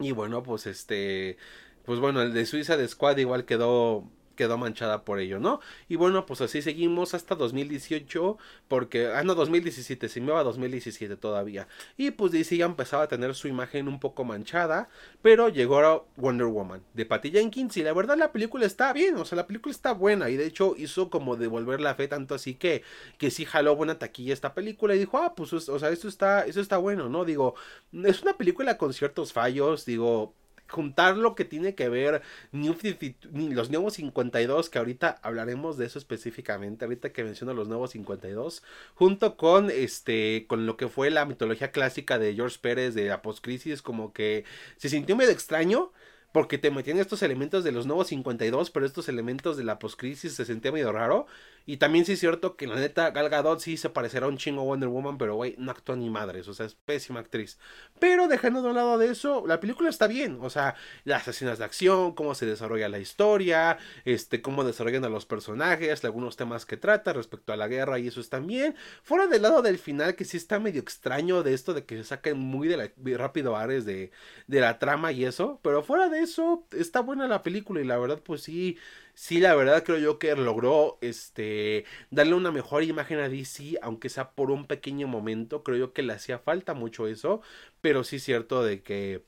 [0.00, 1.38] Y bueno, pues este,
[1.84, 5.60] pues bueno, el de Suiza de Squad igual quedó quedó manchada por ello, ¿no?
[5.88, 11.16] Y bueno, pues así seguimos hasta 2018, porque, ah, no, 2017, se me va 2017
[11.16, 11.68] todavía.
[11.96, 14.88] Y pues DC ya empezaba a tener su imagen un poco manchada,
[15.22, 15.74] pero llegó
[16.16, 19.46] Wonder Woman de Patty Jenkins y la verdad la película está bien, o sea, la
[19.46, 22.82] película está buena y de hecho hizo como devolver la fe tanto así que,
[23.18, 26.46] que sí jaló buena taquilla esta película y dijo, ah, pues, o sea, esto está,
[26.46, 27.24] esto está bueno, ¿no?
[27.24, 27.54] Digo,
[27.92, 30.34] es una película con ciertos fallos, digo,
[30.68, 32.22] juntar lo que tiene que ver
[32.52, 38.62] los nuevos 52, que ahorita hablaremos de eso específicamente, ahorita que menciono los nuevos 52,
[38.94, 43.22] junto con este, con lo que fue la mitología clásica de George Pérez de la
[43.22, 44.44] postcrisis, como que
[44.76, 45.92] se sintió medio extraño,
[46.32, 50.34] porque te metían estos elementos de los nuevos 52, pero estos elementos de la postcrisis
[50.34, 51.26] se sentía medio raro.
[51.66, 54.64] Y también sí es cierto que la neta Gal Gadot sí se parecerá un chingo
[54.64, 57.58] Wonder Woman, pero güey, no actúa ni madres, o sea, es pésima actriz.
[57.98, 60.74] Pero dejando de un lado de eso, la película está bien, o sea,
[61.04, 66.04] las escenas de acción, cómo se desarrolla la historia, este, cómo desarrollan a los personajes,
[66.04, 68.76] algunos temas que trata respecto a la guerra y eso está bien.
[69.02, 72.04] Fuera del lado del final, que sí está medio extraño de esto de que se
[72.04, 74.10] saquen muy de la, rápido Ares de,
[74.46, 77.98] de la trama y eso, pero fuera de eso, está buena la película y la
[77.98, 78.76] verdad, pues sí
[79.14, 84.08] sí, la verdad creo yo que logró este darle una mejor imagen a DC, aunque
[84.08, 87.40] sea por un pequeño momento, creo yo que le hacía falta mucho eso,
[87.80, 89.24] pero sí es cierto de que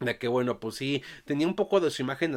[0.00, 2.32] de que bueno, pues sí, tenía un poco de su imagen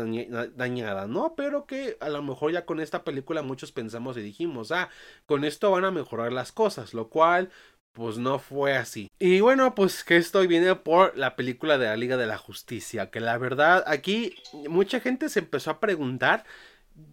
[0.55, 1.35] dañada, ¿no?
[1.35, 4.89] Pero que a lo mejor ya con esta película muchos pensamos y dijimos, ah,
[5.27, 7.51] con esto van a mejorar las cosas, lo cual
[7.93, 9.09] pues no fue así.
[9.19, 13.09] Y bueno, pues que esto viene por la película de la Liga de la Justicia,
[13.09, 14.35] que la verdad aquí
[14.69, 16.45] mucha gente se empezó a preguntar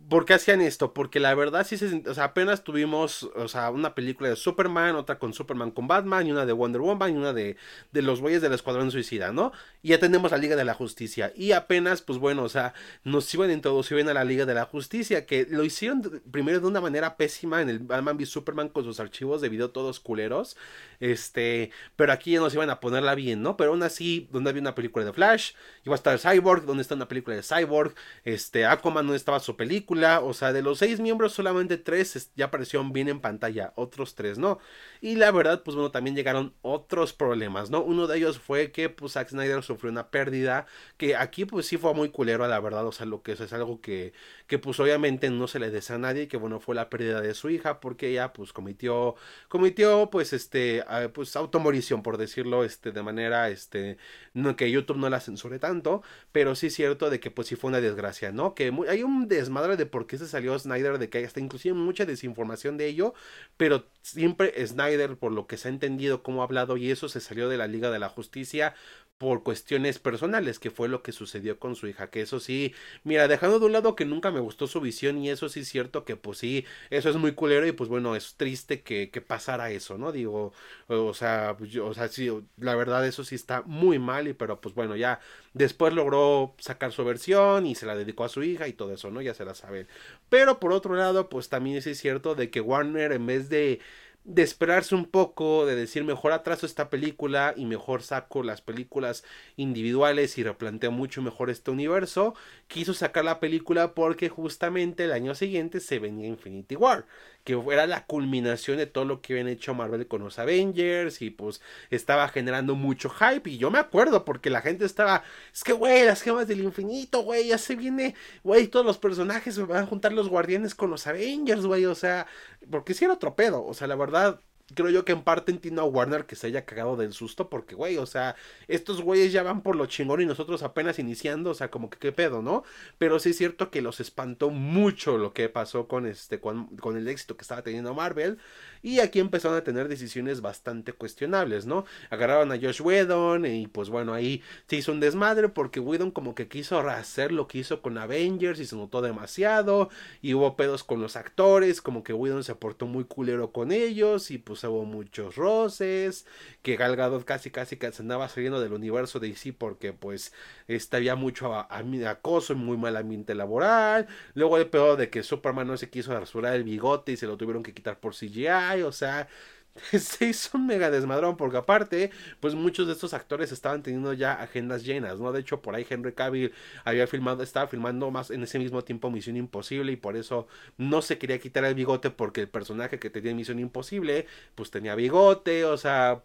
[0.08, 0.94] ¿Por qué hacían esto?
[0.94, 2.02] Porque la verdad sí se...
[2.08, 6.26] O sea, apenas tuvimos, o sea, una película de Superman, otra con Superman con Batman,
[6.26, 7.56] y una de Wonder Woman, y una de,
[7.92, 9.52] de los güeyes del Escuadrón Suicida, ¿no?
[9.82, 11.32] Y ya tenemos la Liga de la Justicia.
[11.36, 14.64] Y apenas, pues bueno, o sea, nos iban a introducir a la Liga de la
[14.64, 18.84] Justicia, que lo hicieron primero de una manera pésima en el Batman v Superman con
[18.84, 20.56] sus archivos de video todos culeros.
[21.00, 23.56] Este, pero aquí ya nos iban a ponerla bien, ¿no?
[23.56, 25.52] Pero aún así, donde había una película de Flash,
[25.84, 27.94] iba a estar Cyborg, donde está una película de Cyborg,
[28.24, 32.46] este, Aquaman, donde estaba su película, o sea, de los seis miembros, solamente tres ya
[32.46, 34.58] aparecieron bien en pantalla, otros tres no.
[35.00, 37.82] Y la verdad, pues bueno, también llegaron otros problemas, ¿no?
[37.82, 41.76] Uno de ellos fue que, pues, Zack Snyder sufrió una pérdida, que aquí, pues sí
[41.76, 44.12] fue muy culero, la verdad, o sea, lo que es, es algo que,
[44.46, 47.34] que, pues obviamente no se le desea a nadie, que bueno, fue la pérdida de
[47.34, 49.14] su hija, porque ella, pues, cometió,
[49.48, 50.84] cometió, pues, este,
[51.14, 53.98] pues, automorición, por decirlo, este, de manera, este,
[54.34, 57.56] no, que YouTube no la censure tanto, pero sí es cierto de que, pues, sí
[57.56, 58.54] fue una desgracia, ¿no?
[58.54, 62.06] Que hay un desmadre de por qué se salió Snyder, de que hasta inclusive mucha
[62.06, 63.14] desinformación de ello,
[63.56, 67.20] pero siempre Snyder, por lo que se ha entendido, cómo ha hablado y eso, se
[67.20, 68.74] salió de la Liga de la Justicia
[69.18, 73.26] por cuestiones personales, que fue lo que sucedió con su hija, que eso sí, mira,
[73.26, 76.04] dejando de un lado que nunca me gustó su visión y eso sí es cierto
[76.04, 79.70] que pues sí, eso es muy culero y pues bueno, es triste que, que pasara
[79.72, 80.12] eso, ¿no?
[80.12, 80.52] Digo,
[80.86, 84.60] o sea, pues, o sea, sí, la verdad eso sí está muy mal y pero
[84.60, 85.18] pues bueno, ya
[85.52, 89.10] después logró sacar su versión y se la dedicó a su hija y todo eso,
[89.10, 89.20] ¿no?
[89.20, 89.88] Ya se la sabe.
[90.28, 93.80] Pero por otro lado, pues también sí es cierto de que Warner en vez de
[94.28, 99.24] de esperarse un poco, de decir mejor atraso esta película y mejor saco las películas
[99.56, 102.34] individuales y replanteo mucho mejor este universo,
[102.66, 107.06] quiso sacar la película porque justamente el año siguiente se venía Infinity War
[107.44, 111.30] que era la culminación de todo lo que habían hecho Marvel con los Avengers y
[111.30, 113.48] pues estaba generando mucho hype.
[113.50, 115.22] Y yo me acuerdo porque la gente estaba,
[115.52, 119.58] es que güey, las gemas del infinito, güey, ya se viene, güey, todos los personajes
[119.66, 122.26] van a juntar los guardianes con los Avengers, güey, o sea,
[122.70, 124.40] porque si era otro pedo, o sea, la verdad,
[124.74, 127.74] creo yo que en parte entiendo a Warner que se haya cagado del susto porque,
[127.74, 128.36] güey, o sea,
[128.68, 131.98] estos güeyes ya van por lo chingón y nosotros apenas iniciando, o sea, como que
[131.98, 132.64] qué pedo, ¿no?
[132.98, 136.96] Pero sí es cierto que los espantó mucho lo que pasó con este, con, con
[136.96, 138.38] el éxito que estaba teniendo Marvel
[138.82, 141.84] y aquí empezaron a tener decisiones bastante cuestionables, ¿no?
[142.10, 146.34] Agarraron a Josh Whedon y pues bueno, ahí se hizo un desmadre porque Whedon como
[146.34, 149.90] que quiso hacer lo que hizo con Avengers y se notó demasiado
[150.22, 154.30] y hubo pedos con los actores, como que Whedon se portó muy culero con ellos
[154.30, 156.26] y pues hubo muchos roces,
[156.62, 160.32] que Gal Gadot casi casi se andaba saliendo del universo de DC porque pues
[160.66, 165.66] este, había mucho acoso y muy mal ambiente laboral, luego el pedo de que Superman
[165.66, 168.48] no se quiso rasurar el bigote y se lo tuvieron que quitar por CGI,
[168.82, 169.28] o sea,
[169.98, 174.34] se hizo un mega desmadrón, porque aparte, pues muchos de estos actores estaban teniendo ya
[174.34, 175.32] agendas llenas, ¿no?
[175.32, 176.52] De hecho, por ahí Henry Cavill
[176.84, 181.02] había filmado, estaba filmando más en ese mismo tiempo Misión Imposible y por eso no
[181.02, 185.64] se quería quitar el bigote porque el personaje que tenía Misión Imposible, pues tenía bigote,
[185.64, 186.24] o sea...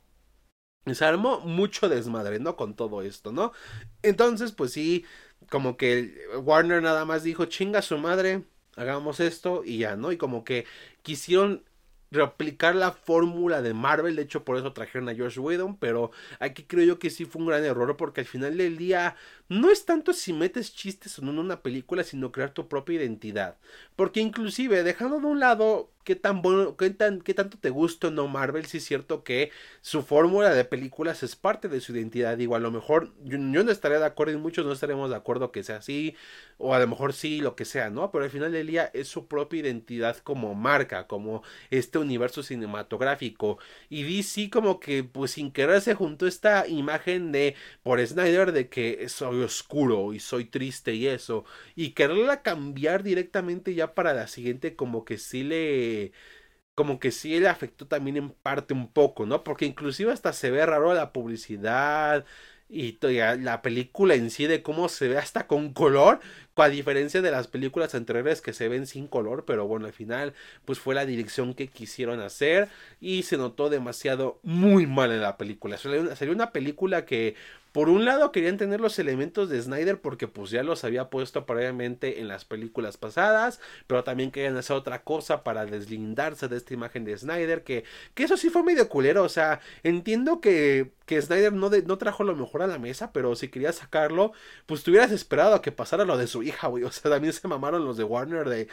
[0.93, 2.57] Se armó mucho desmadre, ¿no?
[2.57, 3.53] Con todo esto, ¿no?
[4.01, 5.05] Entonces, pues sí,
[5.49, 8.43] como que Warner nada más dijo, chinga su madre,
[8.75, 10.11] hagamos esto y ya, ¿no?
[10.11, 10.65] Y como que
[11.01, 11.63] quisieron
[12.13, 14.15] replicar la fórmula de Marvel.
[14.15, 15.77] De hecho, por eso trajeron a Josh Whedon.
[15.77, 17.97] Pero aquí creo yo que sí fue un gran error.
[17.97, 19.15] Porque al final del día
[19.49, 22.95] no es tanto si metes chistes o no en una película, sino crear tu propia
[22.95, 23.57] identidad.
[23.95, 28.11] Porque inclusive, dejando de un lado qué tan bueno, qué, tan, qué tanto te gusta
[28.11, 29.51] no Marvel, sí es cierto que
[29.81, 32.37] su fórmula de películas es parte de su identidad.
[32.37, 35.51] Digo, a lo mejor yo, no estaría de acuerdo y muchos no estaremos de acuerdo
[35.51, 36.15] que sea así,
[36.57, 38.11] o a lo mejor sí, lo que sea, ¿no?
[38.11, 43.57] Pero al final del día es su propia identidad como marca, como este universo cinematográfico.
[43.89, 48.69] Y DC como que, pues sin querer se juntó esta imagen de, por Snyder, de
[48.69, 49.07] que
[49.43, 55.05] oscuro y soy triste y eso, y quererla cambiar directamente ya para la siguiente, como
[55.05, 56.11] que sí le
[56.75, 59.43] como que sí le afectó también en parte un poco, ¿no?
[59.43, 62.25] Porque inclusive hasta se ve raro la publicidad
[62.69, 62.97] y
[63.39, 66.19] la película en sí de cómo se ve hasta con color,
[66.55, 70.33] a diferencia de las películas anteriores que se ven sin color, pero bueno, al final
[70.65, 72.69] pues fue la dirección que quisieron hacer
[73.01, 75.77] y se notó demasiado muy mal en la película.
[75.77, 77.35] Sería una película que
[77.73, 81.47] por un lado querían tener los elementos de Snyder porque pues ya los había puesto
[81.47, 86.75] previamente en las películas pasadas, pero también querían hacer otra cosa para deslindarse de esta
[86.75, 91.19] imagen de Snyder, que, que eso sí fue medio culero, o sea, entiendo que, que
[91.19, 94.33] Snyder no, no trajo lo mejor a la mesa, pero si querías sacarlo,
[94.67, 96.83] pues te hubieras esperado a que pasara lo de su hija, güey.
[96.83, 98.67] O sea, también se mamaron los de Warner de,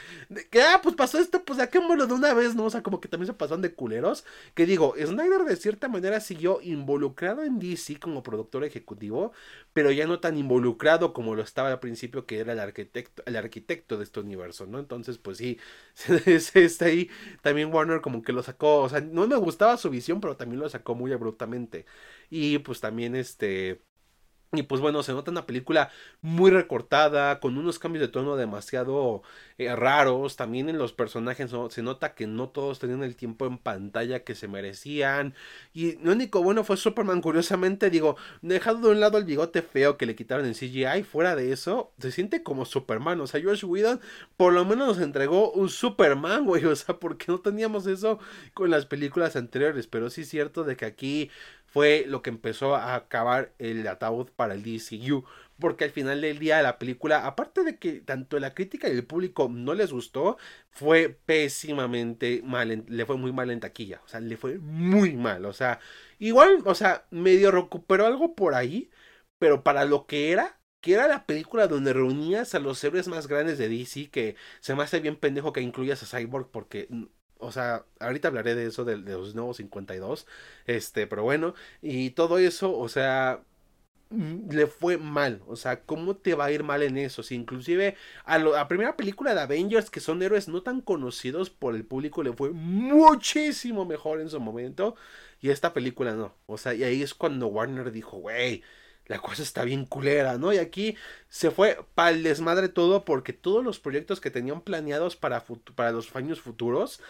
[0.51, 2.65] que, ah, pues pasó esto, pues saquémoslo de una vez, ¿no?
[2.65, 4.25] O sea, como que también se pasaron de culeros.
[4.55, 9.33] Que digo, Snyder de cierta manera siguió involucrado en DC como productor ejecutivo,
[9.73, 13.37] pero ya no tan involucrado como lo estaba al principio, que era el arquitecto, el
[13.37, 14.79] arquitecto de este universo, ¿no?
[14.79, 15.59] Entonces, pues sí,
[16.27, 17.11] está ahí.
[17.43, 20.61] También Warner como que lo sacó, o sea, no me gustaba su visión, pero también
[20.61, 21.87] lo sacó muy abruptamente.
[22.31, 23.83] Y pues también este
[24.53, 25.91] y pues bueno, se nota una película
[26.23, 29.23] muy recortada, con unos cambios de tono demasiado
[29.59, 30.35] eh, raros.
[30.35, 34.35] También en los personajes se nota que no todos tenían el tiempo en pantalla que
[34.35, 35.35] se merecían.
[35.73, 39.97] Y lo único bueno fue Superman, curiosamente, digo, dejado de un lado el bigote feo
[39.97, 43.21] que le quitaron en CGI, fuera de eso, se siente como Superman.
[43.21, 44.01] O sea, Josh Whedon
[44.37, 46.65] por lo menos nos entregó un Superman, güey.
[46.65, 48.19] O sea, porque no teníamos eso
[48.53, 49.87] con las películas anteriores.
[49.87, 51.31] Pero sí es cierto de que aquí
[51.71, 55.25] fue lo que empezó a acabar el ataúd para el DCU.
[55.59, 59.07] Porque al final del día la película, aparte de que tanto la crítica y el
[59.07, 60.39] público no les gustó,
[60.71, 64.01] fue pésimamente mal, le fue muy mal en taquilla.
[64.05, 65.45] O sea, le fue muy mal.
[65.45, 65.81] O sea,
[66.19, 68.91] igual, o sea, medio recuperó algo por ahí,
[69.39, 73.27] pero para lo que era, que era la película donde reunías a los héroes más
[73.29, 76.89] grandes de DC, que se me hace bien pendejo que incluyas a Cyborg porque
[77.41, 80.27] o sea, ahorita hablaré de eso, de, los nuevos 52,
[80.67, 83.43] este, pero bueno, y todo eso, o sea,
[84.11, 87.23] le fue mal, o sea, ¿cómo te va a ir mal en eso?
[87.23, 91.77] Si inclusive a la primera película de Avengers, que son héroes no tan conocidos por
[91.77, 94.97] el público, le fue muchísimo mejor en su momento,
[95.41, 98.63] y esta película no, o sea, y ahí es cuando Warner dijo, güey,
[99.11, 100.53] la cosa está bien culera, ¿no?
[100.53, 100.97] Y aquí
[101.29, 105.91] se fue para el desmadre todo porque todos los proyectos que tenían planeados para, para
[105.91, 107.01] los años futuros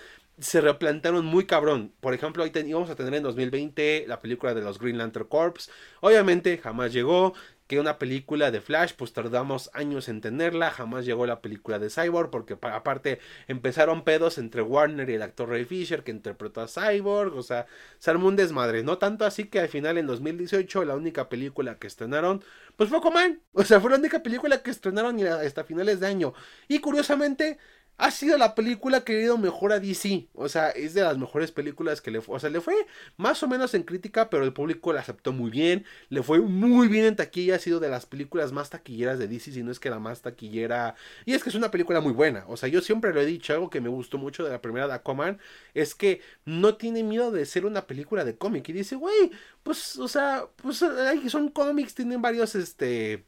[0.41, 1.93] se replantaron muy cabrón.
[2.01, 5.71] Por ejemplo, ahí íbamos a tener en 2020 la película de los Green Lantern Corps.
[6.01, 7.35] Obviamente jamás llegó.
[7.67, 10.73] Que una película de Flash, pues tardamos años en tenerla.
[10.73, 12.29] Jamás llegó la película de Cyborg.
[12.29, 17.37] Porque aparte empezaron pedos entre Warner y el actor Ray Fisher que interpretó a Cyborg.
[17.37, 17.67] O sea,
[17.99, 18.83] se armó un desmadre.
[18.83, 22.43] No tanto así que al final en 2018 la única película que estrenaron,
[22.75, 23.41] pues fue Aquaman.
[23.53, 26.35] O sea, fue la única película que estrenaron hasta finales de año.
[26.67, 27.59] Y curiosamente
[28.01, 30.29] ha sido la película que ha ido mejor a DC.
[30.35, 32.37] O sea, es de las mejores películas que le fue.
[32.37, 32.75] O sea, le fue
[33.19, 35.85] más o menos en crítica, pero el público la aceptó muy bien.
[36.09, 37.57] Le fue muy bien en taquilla.
[37.57, 40.23] Ha sido de las películas más taquilleras de DC, si no es que la más
[40.23, 40.95] taquillera.
[41.27, 42.45] Y es que es una película muy buena.
[42.49, 43.53] O sea, yo siempre lo he dicho.
[43.53, 45.39] Algo que me gustó mucho de la primera de Aquaman
[45.75, 48.67] es que no tiene miedo de ser una película de cómic.
[48.71, 49.31] Y dice, güey,
[49.63, 50.83] pues, o sea, pues
[51.29, 53.27] son cómics, tienen varios, este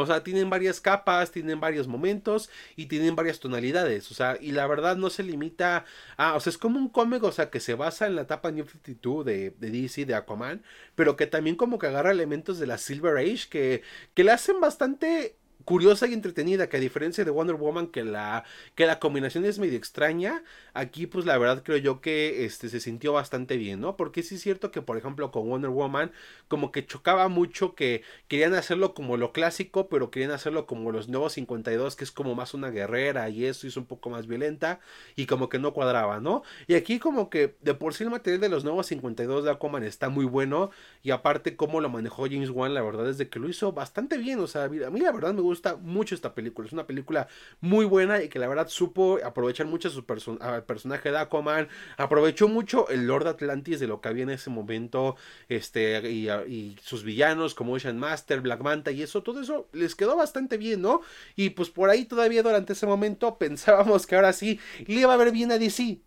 [0.00, 4.10] o sea, tienen varias capas, tienen varios momentos y tienen varias tonalidades.
[4.10, 5.84] O sea, y la verdad no se limita
[6.16, 6.34] a.
[6.34, 8.66] O sea, es como un cómic, o sea, que se basa en la etapa New
[8.66, 10.62] 52 de, DC, de Aquaman,
[10.94, 13.82] pero que también como que agarra elementos de la Silver Age que,
[14.14, 18.44] que le hacen bastante curiosa y entretenida, que a diferencia de Wonder Woman, que la,
[18.76, 22.78] que la combinación es medio extraña, aquí pues la verdad creo yo que este, se
[22.78, 23.96] sintió bastante bien, ¿no?
[23.96, 26.12] Porque sí es cierto que, por ejemplo, con Wonder Woman,
[26.46, 31.08] como que chocaba mucho que querían hacerlo como lo clásico, pero querían hacerlo como los
[31.08, 34.78] nuevos 52, que es como más una guerrera y eso, es un poco más violenta,
[35.16, 36.44] y como que no cuadraba, ¿no?
[36.68, 39.82] Y aquí como que de por sí el material de los nuevos 52 de Aquaman
[39.82, 40.70] está muy bueno,
[41.02, 44.16] y aparte cómo lo manejó James Wan, la verdad es de que lo hizo bastante
[44.16, 46.66] bien, o sea, a mí la verdad me gusta gusta mucho esta película.
[46.66, 47.28] Es una película
[47.60, 50.04] muy buena y que la verdad supo aprovechar mucho su
[50.40, 51.68] al personaje de Aquaman.
[51.96, 55.16] Aprovechó mucho el Lord Atlantis de lo que había en ese momento.
[55.48, 59.22] Este, y, sus villanos como Ocean Master, Black Manta y eso.
[59.22, 61.00] Todo eso les quedó bastante bien, ¿no?
[61.34, 65.16] Y pues por ahí todavía durante ese momento pensábamos que ahora sí le iba a
[65.16, 66.00] ver bien a DC.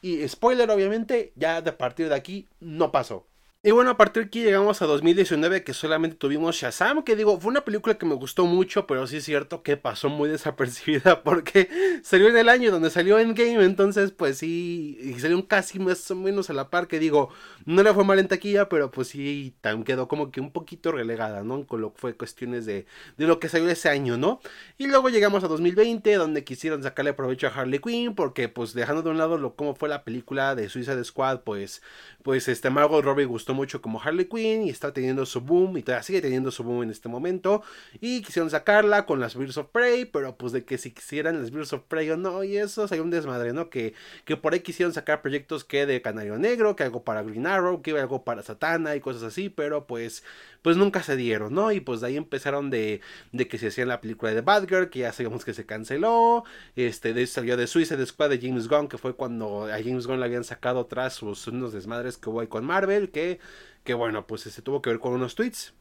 [0.00, 3.31] Y spoiler, obviamente, ya de partir de aquí no pasó.
[3.64, 7.38] Y bueno, a partir de aquí llegamos a 2019 que solamente tuvimos Shazam, que digo,
[7.38, 11.22] fue una película que me gustó mucho, pero sí es cierto que pasó muy desapercibida
[11.22, 11.68] porque
[12.02, 16.16] salió en el año donde salió Endgame, entonces pues sí, y salió casi más o
[16.16, 17.28] menos a la par, que digo,
[17.64, 20.90] no le fue mal en taquilla, pero pues sí, también quedó como que un poquito
[20.90, 21.64] relegada, ¿no?
[21.64, 24.40] Con lo que fue cuestiones de, de lo que salió ese año, ¿no?
[24.76, 29.02] Y luego llegamos a 2020, donde quisieron sacarle provecho a Harley Quinn, porque pues dejando
[29.02, 31.80] de un lado lo cómo fue la película de Suicide Squad, pues,
[32.24, 35.82] pues este Margot Robbie gustó mucho como Harley Quinn y está teniendo su boom y
[35.82, 37.62] todavía sigue teniendo su boom en este momento.
[38.00, 41.50] Y quisieron sacarla con las Birds of Prey, pero pues de que si quisieran las
[41.50, 43.70] Birds of Prey o no, y eso, hay un desmadre, ¿no?
[43.70, 47.46] Que, que por ahí quisieron sacar proyectos que de Canario Negro, que algo para Green
[47.46, 50.22] Arrow, que algo para Satana y cosas así, pero pues
[50.62, 51.72] pues nunca se dieron, ¿no?
[51.72, 53.00] Y pues de ahí empezaron de,
[53.32, 56.44] de que se hacían la película de Batgirl, que ya sabemos que se canceló,
[56.76, 60.20] este, de, salió de Suicide Squad de James Gunn, que fue cuando a James Gunn
[60.20, 63.40] le habían sacado atrás sus unos desmadres que hubo ahí con Marvel, que,
[63.84, 65.74] que bueno, pues se tuvo que ver con unos tweets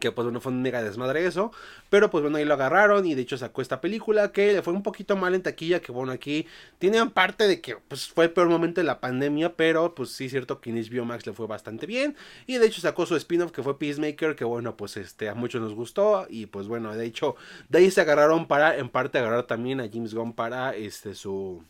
[0.00, 1.52] que pues bueno fue un mega desmadre eso
[1.90, 4.72] pero pues bueno ahí lo agarraron y de hecho sacó esta película que le fue
[4.72, 6.46] un poquito mal en taquilla que bueno aquí
[6.78, 10.24] tienen parte de que pues fue el peor momento de la pandemia pero pues sí
[10.24, 12.16] es cierto que en HBO Max le fue bastante bien
[12.46, 15.60] y de hecho sacó su spin-off que fue Peacemaker que bueno pues este a muchos
[15.60, 17.36] nos gustó y pues bueno de hecho
[17.68, 21.62] de ahí se agarraron para en parte agarrar también a James Gunn para este su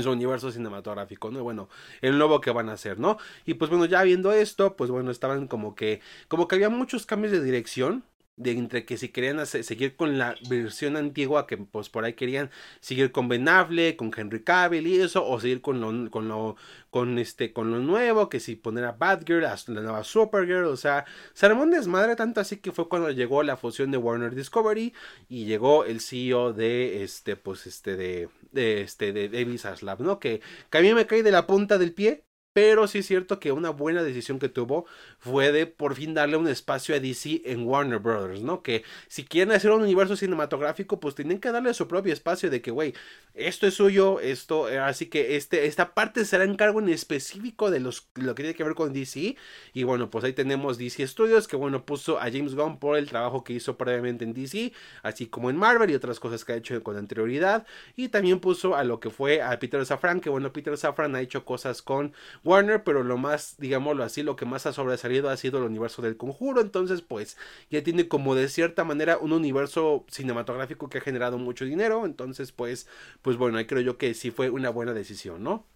[0.00, 1.42] su universo cinematográfico, ¿no?
[1.42, 1.68] Bueno,
[2.00, 3.18] el nuevo que van a hacer, ¿no?
[3.44, 7.04] Y pues bueno, ya viendo esto, pues bueno, estaban como que, como que había muchos
[7.04, 8.02] cambios de dirección,
[8.36, 12.50] de entre que si querían seguir con la versión antigua que pues por ahí querían
[12.80, 16.56] seguir con Ben Affleck, con Henry Cavill y eso o seguir con lo con lo
[16.90, 20.76] con este con lo nuevo que si poner a Batgirl a la nueva Supergirl o
[20.76, 21.04] sea
[21.34, 24.94] se armó un desmadre tanto así que fue cuando llegó la fusión de Warner Discovery
[25.28, 30.40] y llegó el CEO de este pues este de, este de David Zaslav no que,
[30.70, 33.52] que a mí me cae de la punta del pie pero sí es cierto que
[33.52, 34.86] una buena decisión que tuvo
[35.18, 38.62] fue de por fin darle un espacio a DC en Warner Brothers, ¿no?
[38.62, 42.60] Que si quieren hacer un universo cinematográfico, pues tienen que darle su propio espacio de
[42.60, 42.94] que, güey,
[43.34, 47.70] esto es suyo, esto, eh, así que este, esta parte será en cargo en específico
[47.70, 49.36] de los, lo que tiene que ver con DC.
[49.72, 53.08] Y bueno, pues ahí tenemos DC Studios, que bueno, puso a James Gunn por el
[53.08, 54.72] trabajo que hizo previamente en DC,
[55.02, 57.66] así como en Marvel y otras cosas que ha hecho con anterioridad.
[57.96, 61.20] Y también puso a lo que fue a Peter Safran, que bueno, Peter Safran ha
[61.20, 62.12] hecho cosas con
[62.44, 66.02] Warner, pero lo más, digámoslo así, lo que más ha sobresalido ha sido el universo
[66.02, 66.60] del conjuro.
[66.60, 67.36] Entonces, pues
[67.70, 72.04] ya tiene como de cierta manera un universo cinematográfico que ha generado mucho dinero.
[72.04, 72.88] Entonces, pues,
[73.22, 75.66] pues bueno, ahí creo yo que sí fue una buena decisión, ¿no?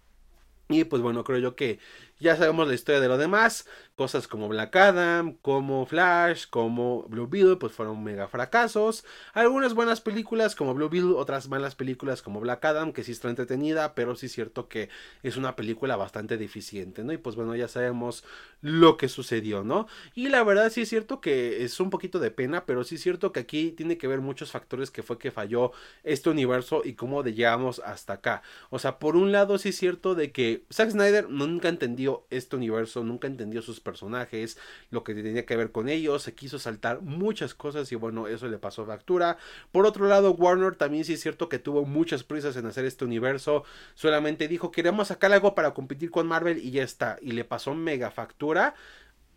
[0.69, 1.79] Y pues bueno, creo yo que
[2.19, 3.67] ya sabemos la historia de lo demás.
[3.95, 9.03] Cosas como Black Adam, como Flash, como Blue Beetle, pues fueron mega fracasos.
[9.33, 13.29] Algunas buenas películas como Blue Beetle, otras malas películas como Black Adam, que sí está
[13.29, 14.89] entretenida, pero sí es cierto que
[15.23, 17.11] es una película bastante deficiente, ¿no?
[17.11, 18.23] Y pues bueno, ya sabemos
[18.61, 19.87] lo que sucedió, ¿no?
[20.13, 23.01] Y la verdad sí es cierto que es un poquito de pena, pero sí es
[23.01, 25.71] cierto que aquí tiene que ver muchos factores que fue que falló
[26.03, 28.43] este universo y cómo llegamos hasta acá.
[28.69, 32.55] O sea, por un lado sí es cierto de que Zack Snyder nunca entendió este
[32.55, 34.57] universo, nunca entendió sus personajes,
[34.89, 38.47] lo que tenía que ver con ellos, se quiso saltar muchas cosas y bueno, eso
[38.47, 39.37] le pasó factura.
[39.71, 43.05] Por otro lado, Warner también sí es cierto que tuvo muchas prisas en hacer este
[43.05, 43.63] universo,
[43.95, 47.75] solamente dijo, queremos sacar algo para competir con Marvel y ya está, y le pasó
[47.75, 48.75] mega factura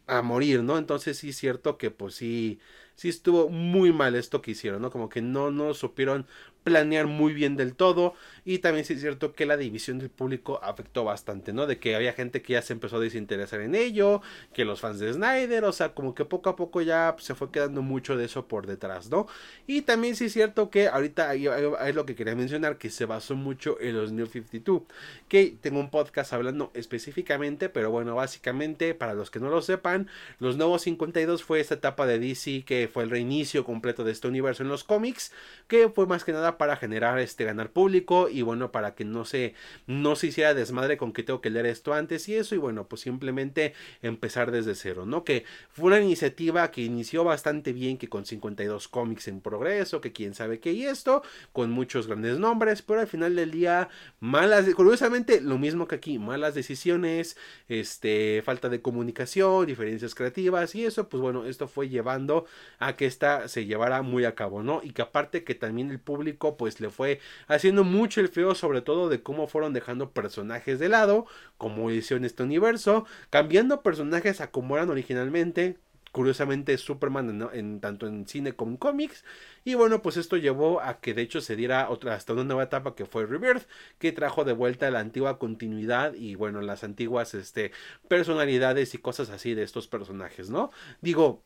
[0.06, 0.76] a morir, ¿no?
[0.78, 2.60] Entonces sí es cierto que pues sí,
[3.01, 4.90] sí estuvo muy mal esto que hicieron, ¿no?
[4.90, 6.26] Como que no, no supieron
[6.64, 8.12] planear muy bien del todo
[8.44, 11.66] y también sí es cierto que la división del público afectó bastante, ¿no?
[11.66, 14.20] De que había gente que ya se empezó a desinteresar en ello,
[14.53, 17.51] que los fans de Snyder, o sea, como que poco a poco ya se fue
[17.51, 19.26] quedando mucho de eso por detrás, ¿no?
[19.66, 23.34] Y también sí es cierto que ahorita es lo que quería mencionar, que se basó
[23.34, 24.82] mucho en los New 52,
[25.26, 30.09] que tengo un podcast hablando específicamente, pero bueno, básicamente, para los que no lo sepan,
[30.38, 34.28] los nuevos 52 fue esta etapa de DC que fue el reinicio completo de este
[34.28, 35.32] universo en los cómics,
[35.68, 39.24] que fue más que nada para generar este ganar público y bueno para que no
[39.24, 39.55] se
[39.86, 42.86] no se hiciera desmadre con que tengo que leer esto antes y eso y bueno
[42.88, 48.09] pues simplemente empezar desde cero no que fue una iniciativa que inició bastante bien que
[48.09, 51.22] con 52 cómics en progreso que quién sabe qué y esto
[51.53, 53.88] con muchos grandes nombres pero al final del día
[54.20, 57.36] malas curiosamente lo mismo que aquí malas decisiones
[57.68, 62.47] este falta de comunicación diferencias creativas y eso pues bueno esto fue llevando
[62.80, 66.00] a que esta se llevara muy a cabo no y que aparte que también el
[66.00, 70.78] público pues le fue haciendo mucho el feo sobre todo de cómo fueron dejando personajes
[70.78, 71.26] de lado,
[71.58, 75.78] como hicieron este universo, cambiando personajes a como eran originalmente,
[76.12, 79.24] curiosamente Superman en, tanto en cine como en cómics.
[79.64, 82.64] Y bueno pues esto llevó a que de hecho se diera otra hasta una nueva
[82.64, 83.68] etapa que fue Rebirth
[83.98, 87.72] que trajo de vuelta la antigua continuidad y bueno las antiguas este
[88.08, 90.70] personalidades y cosas así de estos personajes no
[91.02, 91.44] digo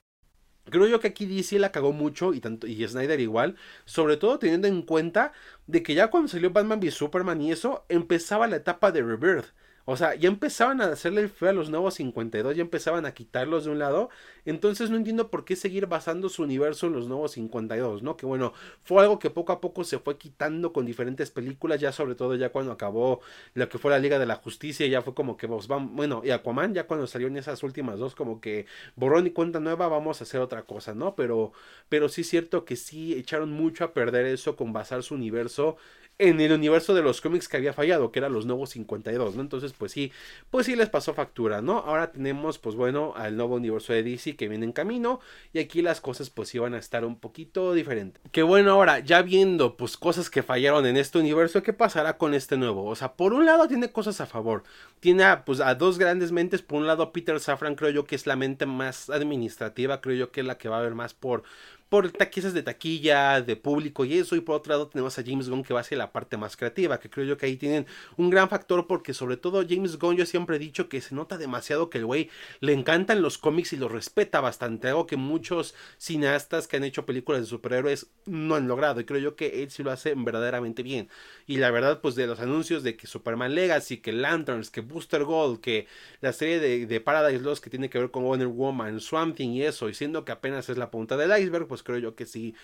[0.71, 4.39] Creo yo que aquí DC la cagó mucho y tanto y Snyder igual, sobre todo
[4.39, 5.33] teniendo en cuenta
[5.67, 9.47] de que ya cuando salió Batman v Superman y eso empezaba la etapa de Rebirth.
[9.87, 13.65] O sea, ya empezaban a hacerle el a los nuevos 52, ya empezaban a quitarlos
[13.65, 14.09] de un lado.
[14.47, 18.17] Entonces no entiendo por qué seguir basando su universo en los nuevos 52, ¿no?
[18.17, 21.93] Que bueno, fue algo que poco a poco se fue quitando con diferentes películas, ya
[21.93, 23.21] sobre todo ya cuando acabó
[23.55, 26.23] lo que fue la Liga de la Justicia, ya fue como que vos vamos, bueno,
[26.25, 28.67] y Aquaman ya cuando salió en esas últimas dos, como que
[28.97, 31.15] borrón y cuenta nueva, vamos a hacer otra cosa, ¿no?
[31.15, 31.53] Pero,
[31.89, 35.77] pero sí es cierto que sí echaron mucho a perder eso con basar su universo
[36.19, 39.43] en el universo de los cómics que había fallado, que eran los nuevos 52, ¿no?
[39.43, 40.13] Entonces, pues sí,
[40.51, 41.79] pues sí les pasó factura, ¿no?
[41.79, 45.21] Ahora tenemos, pues bueno, al nuevo universo de DC que viene en camino
[45.53, 48.23] y aquí las cosas pues iban a estar un poquito diferentes.
[48.33, 52.35] Que bueno, ahora ya viendo pues cosas que fallaron en este universo, ¿qué pasará con
[52.35, 52.85] este nuevo?
[52.85, 54.63] O sea, por un lado tiene cosas a favor,
[55.01, 58.15] tiene a, pues a dos grandes mentes, por un lado Peter Safran creo yo que
[58.15, 61.15] es la mente más administrativa, creo yo que es la que va a ver más
[61.15, 61.45] por
[61.89, 64.37] por taquillas de taquilla, de público y eso.
[64.37, 66.99] Y por otro lado tenemos a James Gunn que va hacia la parte más creativa,
[66.99, 70.27] que creo yo que ahí tienen un gran factor porque sobre todo James Gunn yo
[70.27, 72.31] siempre he dicho que se nota demasiado que el güey
[72.61, 77.07] le encantan los cómics y los respeta bastante, algo que muchos cineastas que han hecho
[77.07, 80.83] películas de superhéroes no han logrado y creo yo que él sí lo hace verdaderamente
[80.83, 81.09] bien.
[81.47, 85.25] Y la verdad pues de los anuncios de que Superman Legacy, que Lanterns, que Booster
[85.25, 85.87] Gold, que
[86.21, 89.51] la serie de, de Paradise Lost que tiene que ver con Wonder Woman, Swamp Thing
[89.51, 92.27] y eso, y siendo que apenas es la punta del iceberg, pues creo yo que
[92.27, 92.55] sí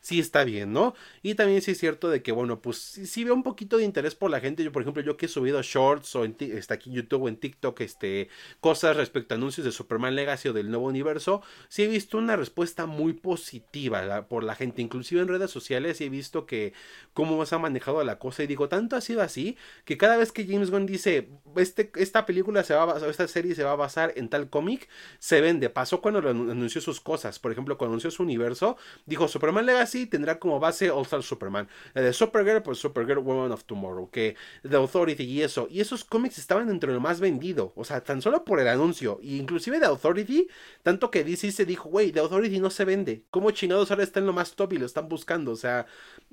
[0.00, 0.94] sí está bien, ¿no?
[1.22, 4.14] Y también sí es cierto de que, bueno, pues sí, veo un poquito de interés
[4.14, 4.64] por la gente.
[4.64, 7.28] Yo, por ejemplo, yo que he subido shorts o en está aquí en YouTube o
[7.28, 8.28] en TikTok, este,
[8.60, 12.36] cosas respecto a anuncios de Superman Legacy o del nuevo universo, sí he visto una
[12.36, 16.72] respuesta muy positiva por la gente, inclusive en redes sociales, he visto que
[17.12, 18.42] cómo se ha manejado la cosa.
[18.42, 22.24] Y digo, tanto ha sido así que cada vez que James Gunn dice, este, esta
[22.24, 24.88] película se va a basar, esta serie se va a basar en tal cómic,
[25.18, 25.68] se vende.
[25.68, 27.38] Pasó cuando anunció sus cosas.
[27.38, 28.76] Por ejemplo, cuando anunció su universo,
[29.06, 31.68] dijo Superman Legacy sí tendrá como base All Star Superman.
[31.94, 34.36] La de Supergirl, pues Supergirl Woman of Tomorrow, que
[34.68, 35.68] The Authority y eso.
[35.70, 39.18] Y esos cómics estaban entre lo más vendido, o sea, tan solo por el anuncio.
[39.22, 40.48] Y inclusive The Authority,
[40.82, 43.24] tanto que DC se dijo, güey, The Authority no se vende.
[43.30, 45.52] ¿Cómo chingados ahora está en lo más top y lo están buscando?
[45.52, 45.86] O sea,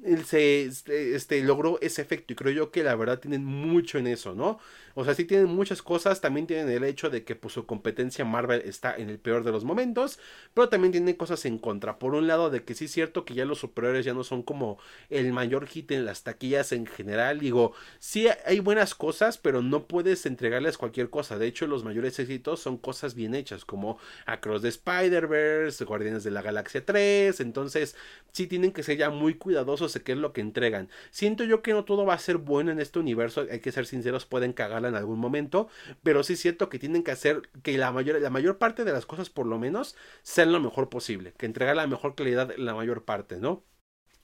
[0.03, 3.97] él se este, este, logró ese efecto y creo yo que la verdad tienen mucho
[3.97, 4.59] en eso, ¿no?
[4.93, 8.25] O sea, sí tienen muchas cosas, también tienen el hecho de que pues, su competencia
[8.25, 10.19] Marvel está en el peor de los momentos,
[10.53, 11.99] pero también tienen cosas en contra.
[11.99, 14.43] Por un lado, de que sí es cierto que ya los superiores ya no son
[14.43, 14.77] como
[15.09, 17.39] el mayor hit en las taquillas en general.
[17.39, 21.37] Digo, sí hay buenas cosas, pero no puedes entregarles cualquier cosa.
[21.37, 26.31] De hecho, los mayores éxitos son cosas bien hechas, como Across the Spider-Verse, Guardianes de
[26.31, 27.39] la Galaxia 3.
[27.39, 27.95] Entonces,
[28.31, 30.89] sí tienen que ser ya muy cuidadosos de qué es lo que entregan.
[31.11, 33.85] Siento yo que no todo va a ser bueno en este universo, hay que ser
[33.85, 35.69] sinceros, pueden cagarla en algún momento,
[36.03, 38.91] pero sí es cierto que tienen que hacer que la mayor, la mayor parte de
[38.91, 42.73] las cosas por lo menos sean lo mejor posible, que entregar la mejor calidad la
[42.73, 43.65] mayor parte, ¿no?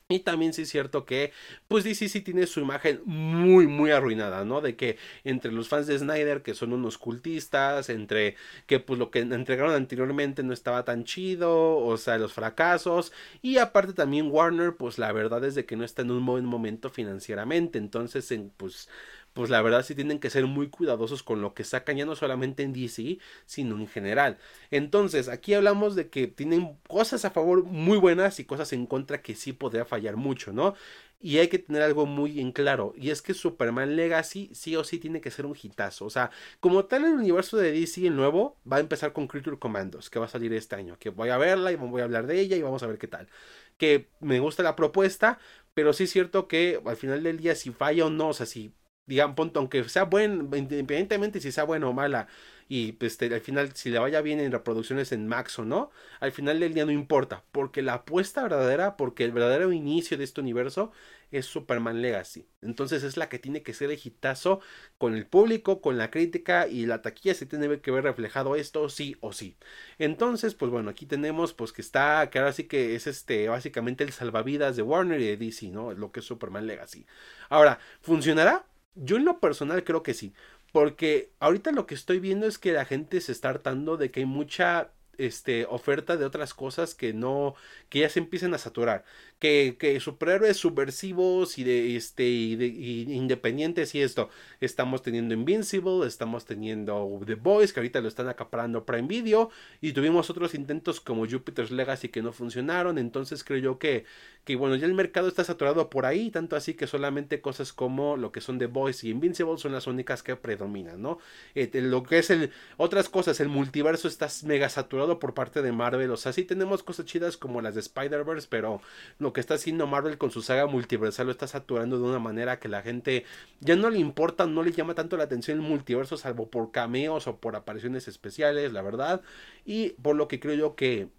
[0.10, 1.32] Y también sí es cierto que,
[1.68, 4.62] pues DC sí tiene su imagen muy, muy arruinada, ¿no?
[4.62, 8.36] De que entre los fans de Snyder, que son unos cultistas, entre
[8.68, 13.58] que pues lo que entregaron anteriormente no estaba tan chido, o sea, los fracasos, y
[13.58, 16.90] aparte también Warner, pues la verdad es de que no está en un buen momento
[16.90, 18.90] financieramente, entonces, en, pues
[19.34, 22.16] pues la verdad sí tienen que ser muy cuidadosos con lo que sacan, ya no
[22.16, 24.38] solamente en DC, sino en general.
[24.72, 29.22] Entonces, aquí hablamos de que tienen cosas a favor muy buenas y cosas en contra
[29.22, 30.76] que sí podría fallar mucho, ¿no?
[31.20, 34.84] Y hay que tener algo muy en claro, y es que Superman Legacy sí o
[34.84, 36.06] sí tiene que ser un hitazo.
[36.06, 39.58] O sea, como tal el universo de DC, el nuevo, va a empezar con Creature
[39.58, 42.28] Commandos, que va a salir este año, que voy a verla y voy a hablar
[42.28, 43.30] de ella y vamos a ver qué tal.
[43.78, 45.40] Que me gusta la propuesta,
[45.74, 48.46] pero sí es cierto que al final del día si falla o no, o sea,
[48.46, 48.74] si
[49.06, 52.28] digamos, aunque sea buen, independientemente si sea buena o mala,
[52.68, 56.32] y pues, al final si le vaya bien en reproducciones en Max o no, al
[56.32, 60.42] final del día no importa, porque la apuesta verdadera, porque el verdadero inicio de este
[60.42, 60.92] universo
[61.32, 62.48] es Superman Legacy.
[62.62, 64.62] Entonces es la que tiene que ser el hitazo
[64.98, 68.88] con el público, con la crítica y la taquilla se tiene que ver reflejado esto
[68.90, 69.58] sí o sí.
[69.98, 74.04] Entonces, pues bueno, aquí tenemos pues que está, que ahora sí que es este básicamente
[74.04, 75.94] el salvavidas de Warner y de DC, ¿no?
[75.94, 77.06] Lo que es Superman Legacy.
[77.50, 78.66] Ahora, ¿funcionará?
[78.96, 80.34] Yo en lo personal creo que sí.
[80.72, 84.22] Porque ahorita lo que estoy viendo es que la gente se está hartando de que
[84.22, 87.56] hay mucha este, oferta de otras cosas que no,
[87.90, 89.06] que ya se empiezan a saturar
[89.44, 92.66] que, que superhéroes subversivos y de este y de
[93.14, 94.30] independientes y esto.
[94.62, 99.50] Estamos teniendo Invincible, estamos teniendo The Boys, que ahorita lo están acaparando Prime Video,
[99.82, 102.98] y tuvimos otros intentos como Jupiter's Legacy que no funcionaron.
[102.98, 104.06] Entonces creo yo que,
[104.46, 108.16] que bueno, ya el mercado está saturado por ahí, tanto así que solamente cosas como
[108.16, 111.18] lo que son The Boys y Invincible son las únicas que predominan, ¿no?
[111.54, 115.72] Eh, lo que es el otras cosas, el multiverso está mega saturado por parte de
[115.72, 116.12] Marvel.
[116.12, 118.82] O sea, sí tenemos cosas chidas como las de Spider-Verse, pero
[119.20, 122.60] lo que está haciendo Marvel con su saga multiversal lo está saturando de una manera
[122.60, 123.26] que la gente
[123.60, 127.28] ya no le importa, no le llama tanto la atención el multiverso, salvo por cameos
[127.28, 129.22] o por apariciones especiales, la verdad.
[129.66, 131.10] Y por lo que creo yo que,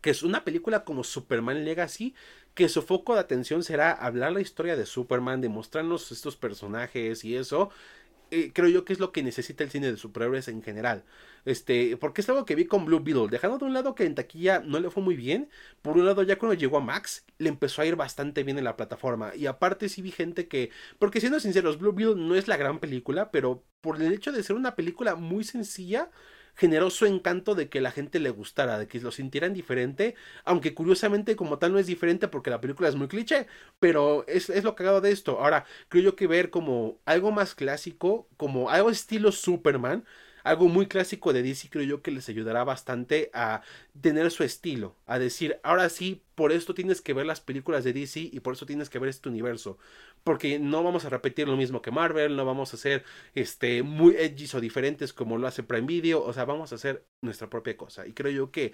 [0.00, 2.14] que es una película como Superman Legacy
[2.56, 7.36] que su foco de atención será hablar la historia de Superman, demostrarnos estos personajes y
[7.36, 7.68] eso,
[8.30, 11.04] eh, creo yo que es lo que necesita el cine de superhéroes en general.
[11.44, 13.28] Este, porque es algo que vi con Blue Beetle.
[13.28, 15.48] Dejando de un lado que en taquilla no le fue muy bien.
[15.82, 18.64] Por un lado, ya cuando llegó a Max, le empezó a ir bastante bien en
[18.64, 19.34] la plataforma.
[19.36, 20.70] Y aparte, sí vi gente que.
[20.98, 24.42] Porque siendo sinceros, Blue Beetle no es la gran película, pero por el hecho de
[24.42, 26.10] ser una película muy sencilla
[26.56, 30.74] generó su encanto de que la gente le gustara, de que lo sintieran diferente, aunque
[30.74, 33.46] curiosamente como tal no es diferente porque la película es muy cliché,
[33.78, 35.38] pero es, es lo cagado de esto.
[35.40, 40.04] Ahora, creo yo que ver como algo más clásico, como algo estilo Superman,
[40.44, 43.62] algo muy clásico de DC creo yo que les ayudará bastante a
[44.00, 47.92] tener su estilo, a decir, ahora sí, por esto tienes que ver las películas de
[47.92, 49.78] DC y por eso tienes que ver este universo,
[50.22, 54.14] porque no vamos a repetir lo mismo que Marvel, no vamos a hacer este muy
[54.16, 57.76] edgy o diferentes como lo hace Prime Video, o sea, vamos a hacer nuestra propia
[57.76, 58.06] cosa.
[58.06, 58.72] Y creo yo que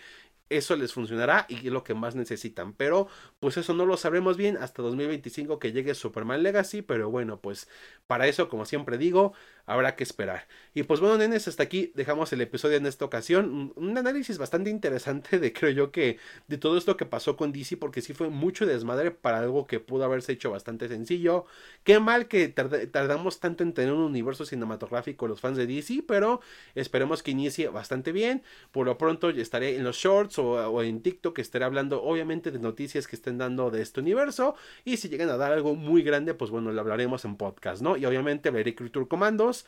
[0.48, 2.72] eso les funcionará y es lo que más necesitan.
[2.74, 3.08] Pero
[3.40, 6.82] pues eso no lo sabremos bien hasta 2025 que llegue Superman Legacy.
[6.82, 7.68] Pero bueno, pues
[8.06, 9.32] para eso, como siempre digo,
[9.66, 10.46] habrá que esperar.
[10.74, 13.72] Y pues bueno, nenes, hasta aquí dejamos el episodio en esta ocasión.
[13.76, 16.18] Un análisis bastante interesante de creo yo que
[16.48, 19.80] de todo esto que pasó con DC, porque sí fue mucho desmadre para algo que
[19.80, 21.46] pudo haberse hecho bastante sencillo.
[21.84, 26.40] Qué mal que tardamos tanto en tener un universo cinematográfico los fans de DC, pero
[26.74, 28.42] esperemos que inicie bastante bien.
[28.70, 33.06] Por lo pronto estaré en los shorts o, en TikTok estaré hablando obviamente de noticias
[33.06, 34.54] que estén dando de este universo.
[34.84, 37.96] Y si llegan a dar algo muy grande, pues bueno, lo hablaremos en podcast, ¿no?
[37.96, 39.66] Y obviamente veré Creature Commandos,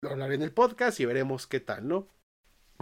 [0.00, 2.08] lo hablaré en el podcast y veremos qué tal, ¿no?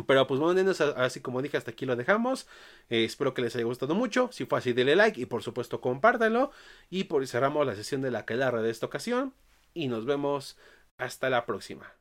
[0.06, 2.46] Pero pues bueno, así como dije, hasta aquí lo dejamos.
[2.88, 4.30] Eh, espero que les haya gustado mucho.
[4.32, 6.52] Si fue así, denle like y por supuesto compártanlo.
[6.90, 9.34] Y por cerramos la sesión de la que de esta ocasión.
[9.74, 10.56] Y nos vemos
[10.98, 11.97] hasta la próxima.